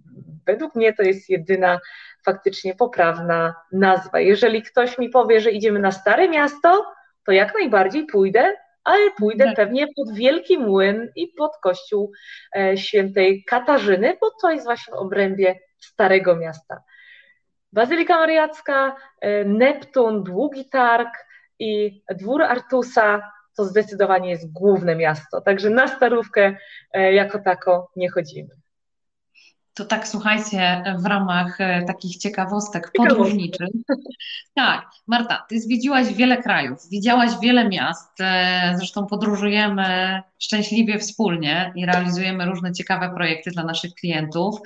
[0.46, 1.80] według mnie to jest jedyna
[2.26, 4.20] faktycznie poprawna nazwa.
[4.20, 6.86] Jeżeli ktoś mi powie, że idziemy na Stare Miasto,
[7.26, 9.56] to jak najbardziej pójdę, ale pójdę tak.
[9.56, 12.12] pewnie pod Wielki Młyn i pod kościół
[12.56, 16.84] e, świętej Katarzyny, bo to jest właśnie w obrębie Starego Miasta.
[17.74, 21.10] Bazylika Mariacka, e, Neptun, Długi Targ
[21.60, 26.58] i Dwór Artusa to zdecydowanie jest główne miasto, także na Starówkę
[26.94, 28.63] e, jako tako nie chodzimy.
[29.74, 33.68] To tak, słuchajcie, w ramach e, takich ciekawostek podróżniczych.
[34.56, 41.86] Tak, Marta, ty zwiedziłaś wiele krajów, widziałaś wiele miast, e, zresztą podróżujemy szczęśliwie wspólnie i
[41.86, 44.60] realizujemy różne ciekawe projekty dla naszych klientów.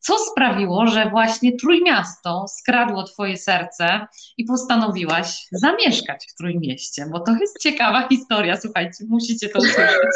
[0.00, 4.06] Co sprawiło, że właśnie Trójmiasto skradło twoje serce
[4.36, 7.06] i postanowiłaś zamieszkać w Trójmieście?
[7.12, 10.14] Bo to jest ciekawa historia, słuchajcie, musicie to usłyszeć.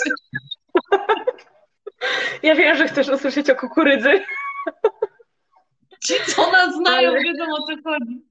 [2.42, 4.24] Ja wiem, że chcesz usłyszeć o kukurydzy.
[6.04, 8.22] Ci, co nas znają, wiedzą o co chodzi.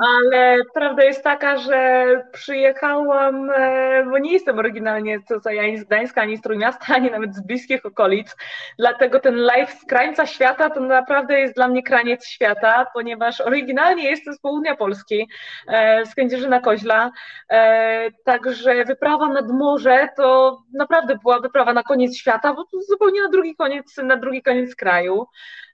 [0.00, 6.22] Ale prawda jest taka, że przyjechałam, e, bo nie jestem oryginalnie tutaj ani z Gdańska,
[6.22, 8.36] ani z Trójmiasta, ani nawet z bliskich okolic.
[8.78, 14.10] Dlatego ten live z krańca świata to naprawdę jest dla mnie kraniec świata, ponieważ oryginalnie
[14.10, 15.28] jestem z południa Polski,
[15.68, 17.10] e, z Kędzierzyna Koźla.
[17.50, 23.22] E, także wyprawa nad morze to naprawdę była wyprawa na koniec świata, bo to zupełnie
[23.22, 25.26] na drugi koniec, na drugi koniec kraju.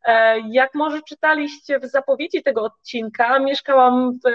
[0.04, 4.28] E, jak może czytaliście w zapowiedzi tego odcinka, mieszkałam w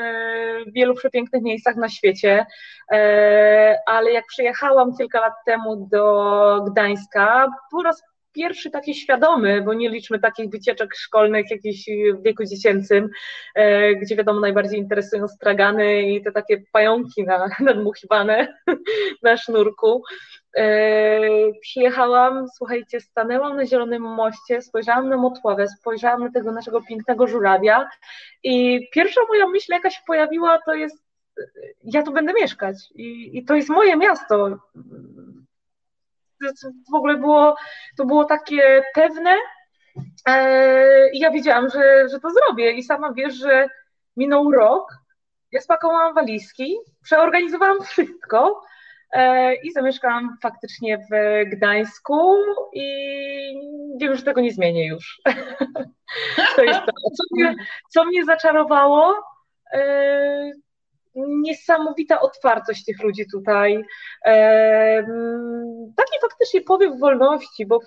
[0.72, 2.46] wielu przepięknych miejscach na świecie,
[2.92, 8.04] e, ale jak przyjechałam kilka lat temu do Gdańska, po raz
[8.34, 13.10] pierwszy taki świadomy, bo nie liczmy takich wycieczek szkolnych jakichś w wieku dziecięcym,
[13.56, 18.58] e, gdzie wiadomo najbardziej interesują stragany i te takie pająki na, nadmuchiwane
[19.24, 20.04] na sznurku.
[20.58, 21.20] E,
[21.62, 27.90] przyjechałam, słuchajcie, stanęłam na Zielonym Moście, spojrzałam na Motławę, spojrzałam na tego naszego pięknego żurawia
[28.44, 31.04] i pierwsza moja myśl jaka się pojawiła to jest,
[31.84, 34.60] ja tu będę mieszkać i, i to jest moje miasto.
[36.92, 37.56] W ogóle było,
[37.98, 39.36] to było takie pewne
[40.28, 43.68] e, i ja wiedziałam, że, że to zrobię i sama wiesz, że
[44.18, 44.94] minął rok,
[45.52, 48.64] ja spakowałam walizki, przeorganizowałam wszystko,
[49.14, 51.10] E, i zamieszkałam faktycznie w
[51.50, 52.36] Gdańsku
[52.74, 52.86] i
[53.98, 55.22] wiem, że tego nie zmienię już.
[56.56, 56.92] to jest to.
[57.18, 57.56] Co mnie,
[57.90, 59.16] co mnie zaczarowało?
[61.16, 63.84] E, niesamowita otwartość tych ludzi tutaj.
[64.26, 65.04] E,
[65.96, 67.80] taki faktycznie powiew wolności, bo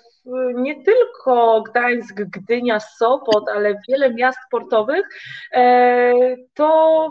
[0.55, 5.05] nie tylko Gdańsk, Gdynia, Sopot, ale wiele miast portowych
[6.53, 7.09] to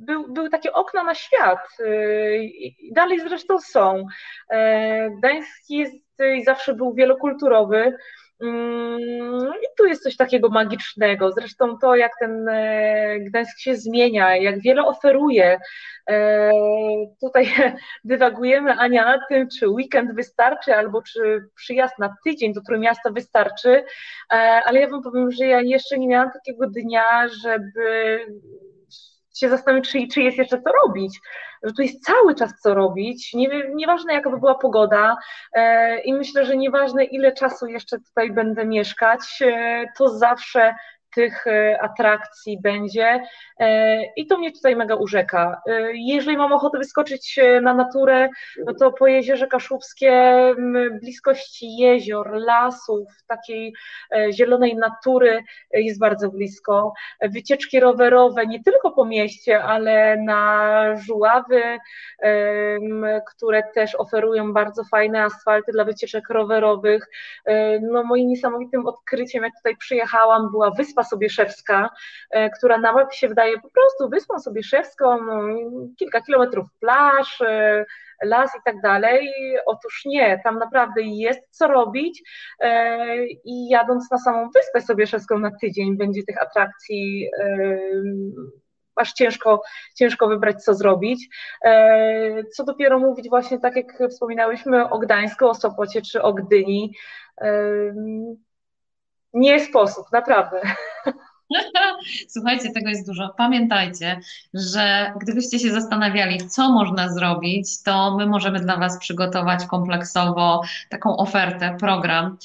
[0.00, 4.06] był, były takie okna na świat y, i dalej zresztą są.
[4.50, 5.94] E, Gdańsk jest
[6.36, 7.96] i zawsze był wielokulturowy.
[8.42, 11.32] Mm, I tu jest coś takiego magicznego.
[11.32, 15.58] Zresztą to, jak ten e, Gdańsk się zmienia, jak wiele oferuje.
[16.10, 16.50] E,
[17.20, 17.46] tutaj
[18.04, 23.84] dywagujemy, Ania, nad tym, czy weekend wystarczy, albo czy przyjazd na tydzień do Trójmiasta wystarczy,
[24.64, 28.18] ale ja Wam powiem, że ja jeszcze nie miałam takiego dnia, żeby
[29.40, 31.20] się zastanowić, czy, czy jest jeszcze co robić,
[31.62, 35.16] że tu jest cały czas co robić, nie, nieważne jaka by była pogoda
[35.52, 40.74] e, i myślę, że nieważne ile czasu jeszcze tutaj będę mieszkać, e, to zawsze
[41.14, 43.22] tych e, atrakcji będzie
[43.60, 45.62] e, i to mnie tutaj mega urzeka.
[45.94, 48.28] Jeżeli mam ochotę wyskoczyć na naturę,
[48.66, 50.34] no to po Jeziorze Kaszubskie,
[51.00, 53.74] bliskości jezior, lasów, takiej
[54.32, 55.42] zielonej natury
[55.72, 56.92] jest bardzo blisko.
[57.22, 61.62] Wycieczki rowerowe nie tylko po mieście, ale na Żuławy,
[63.26, 67.06] które też oferują bardzo fajne asfalty dla wycieczek rowerowych.
[67.82, 71.90] No moim niesamowitym odkryciem, jak tutaj przyjechałam, była Wyspa Sobieszewska,
[72.30, 75.42] e, która na się wydaje po prostu Wyspą Sobieszewską, no,
[75.98, 77.84] kilka kilometrów plaż, e,
[78.22, 79.32] las i tak dalej.
[79.66, 82.22] Otóż nie, tam naprawdę jest co robić
[82.60, 87.30] e, i jadąc na samą Wyspę Sobieszewską na tydzień będzie tych atrakcji
[88.96, 89.62] aż ciężko,
[89.94, 91.28] ciężko wybrać, co zrobić.
[92.56, 96.94] Co dopiero mówić właśnie tak, jak wspominałyśmy o Gdańsku, o Sopocie czy o Gdyni
[99.34, 100.60] nie sposób, naprawdę.
[102.34, 103.34] Słuchajcie, tego jest dużo.
[103.36, 104.20] Pamiętajcie,
[104.54, 111.16] że gdybyście się zastanawiali, co można zrobić, to my możemy dla Was przygotować kompleksowo taką
[111.16, 112.36] ofertę, program,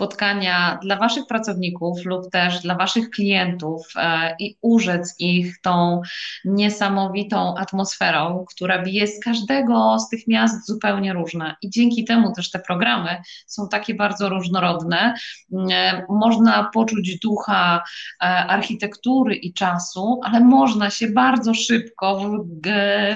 [0.00, 6.02] spotkania dla Waszych pracowników lub też dla Waszych klientów e, i urzec ich tą
[6.44, 11.56] niesamowitą atmosferą, która bije z każdego z tych miast zupełnie różne.
[11.62, 15.14] I dzięki temu też te programy są takie bardzo różnorodne.
[15.72, 17.82] E, można poczuć ducha
[18.20, 22.30] e, architektury i czasu, ale można się bardzo szybko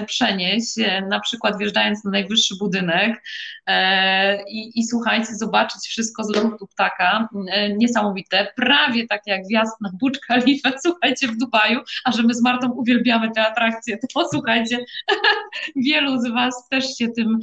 [0.05, 3.23] przenieść, e, na przykład wjeżdżając na najwyższy budynek
[3.65, 7.29] e, i, i słuchajcie, zobaczyć wszystko z lotu ptaka.
[7.51, 12.33] E, niesamowite, prawie tak jak wjazd na Burj Khalifa, słuchajcie, w Dubaju, a że my
[12.33, 14.85] z Martą uwielbiamy te atrakcje, to posłuchajcie,
[15.85, 17.39] wielu z Was też się tym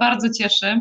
[0.00, 0.80] bardzo cieszy.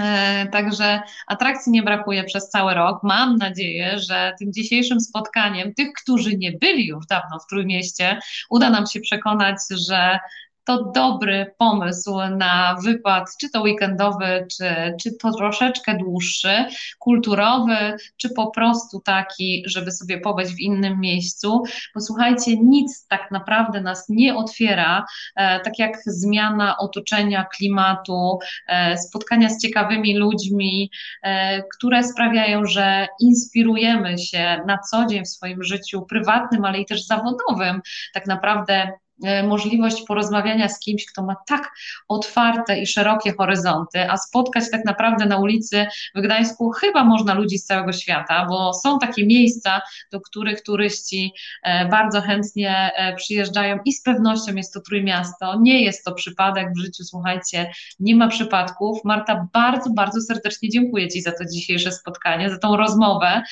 [0.00, 3.02] E, także atrakcji nie brakuje przez cały rok.
[3.02, 8.20] Mam nadzieję, że tym dzisiejszym spotkaniem tych, którzy nie byli już dawno w Trójmieście,
[8.50, 9.56] uda nam się przekonać,
[9.88, 10.18] że
[10.64, 16.64] to dobry pomysł na wypad, czy to weekendowy, czy, czy to troszeczkę dłuższy,
[16.98, 21.62] kulturowy, czy po prostu taki, żeby sobie pobyć w innym miejscu.
[21.94, 25.04] Posłuchajcie, nic tak naprawdę nas nie otwiera,
[25.36, 30.90] e, tak jak zmiana otoczenia, klimatu, e, spotkania z ciekawymi ludźmi,
[31.22, 36.86] e, które sprawiają, że inspirujemy się na co dzień w swoim życiu prywatnym, ale i
[36.86, 37.80] też zawodowym,
[38.14, 38.92] tak naprawdę
[39.48, 41.72] możliwość porozmawiania z kimś, kto ma tak
[42.08, 47.58] otwarte i szerokie horyzonty, a spotkać tak naprawdę na ulicy w Gdańsku chyba można ludzi
[47.58, 49.80] z całego świata, bo są takie miejsca,
[50.12, 55.60] do których turyści e, bardzo chętnie e, przyjeżdżają i z pewnością jest to Trójmiasto.
[55.60, 59.04] Nie jest to przypadek w życiu, słuchajcie, nie ma przypadków.
[59.04, 63.42] Marta, bardzo, bardzo serdecznie dziękuję Ci za to dzisiejsze spotkanie, za tą rozmowę,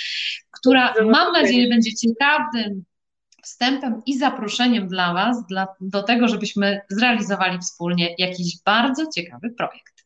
[0.50, 2.84] która mam nadzieję będzie ciekawym
[3.42, 10.01] wstępem i zaproszeniem dla Was dla, do tego, żebyśmy zrealizowali wspólnie jakiś bardzo ciekawy projekt.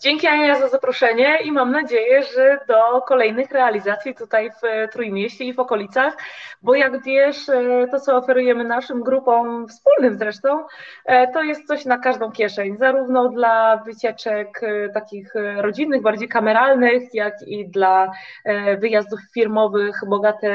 [0.00, 5.54] Dzięki Ania za zaproszenie i mam nadzieję, że do kolejnych realizacji tutaj w Trójmieście i
[5.54, 6.16] w okolicach,
[6.62, 10.64] bo jak wiesz, e, to co oferujemy naszym grupom, wspólnym zresztą,
[11.04, 17.14] e, to jest coś na każdą kieszeń, zarówno dla wycieczek e, takich rodzinnych, bardziej kameralnych,
[17.14, 18.12] jak i dla
[18.78, 20.48] wyjazdów firmowych, bogate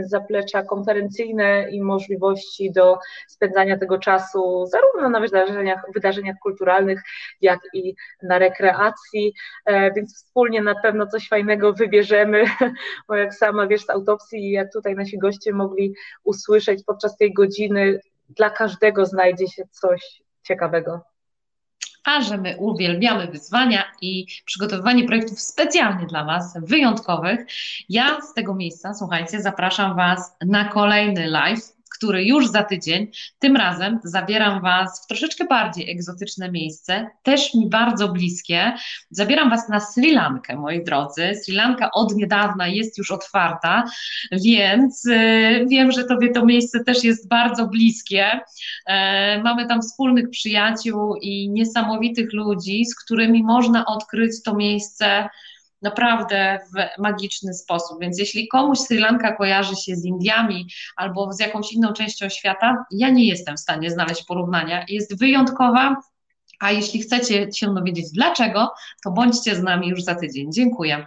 [0.00, 2.98] zaplecza konferencyjne i możliwości do
[3.28, 7.02] spędzania tego czasu zarówno na wydarzeniach, wydarzeniach kulturalnych,
[7.40, 9.32] jak i na rekreacji kreacji,
[9.64, 12.44] e, więc wspólnie na pewno coś fajnego wybierzemy,
[13.08, 15.94] bo jak sama wiesz z autopsji, jak tutaj nasi goście mogli
[16.24, 21.00] usłyszeć podczas tej godziny, dla każdego znajdzie się coś ciekawego
[22.04, 27.40] a że my uwielbiamy wyzwania i przygotowywanie projektów specjalnie dla Was, wyjątkowych.
[27.88, 31.73] Ja z tego miejsca, słuchajcie, zapraszam Was na kolejny live
[32.04, 33.06] który już za tydzień,
[33.38, 38.72] tym razem zabieram Was w troszeczkę bardziej egzotyczne miejsce, też mi bardzo bliskie.
[39.10, 41.34] Zabieram Was na Sri Lankę, moi drodzy.
[41.44, 43.84] Sri Lanka od niedawna jest już otwarta,
[44.32, 48.40] więc y, wiem, że Tobie to miejsce też jest bardzo bliskie.
[48.86, 55.28] E, mamy tam wspólnych przyjaciół i niesamowitych ludzi, z którymi można odkryć to miejsce
[55.84, 58.00] naprawdę w magiczny sposób.
[58.00, 60.66] Więc jeśli komuś Sri Lanka kojarzy się z Indiami
[60.96, 64.84] albo z jakąś inną częścią świata, ja nie jestem w stanie znaleźć porównania.
[64.88, 65.96] Jest wyjątkowa,
[66.60, 68.74] a jeśli chcecie się dowiedzieć dlaczego,
[69.04, 70.52] to bądźcie z nami już za tydzień.
[70.52, 71.06] Dziękuję.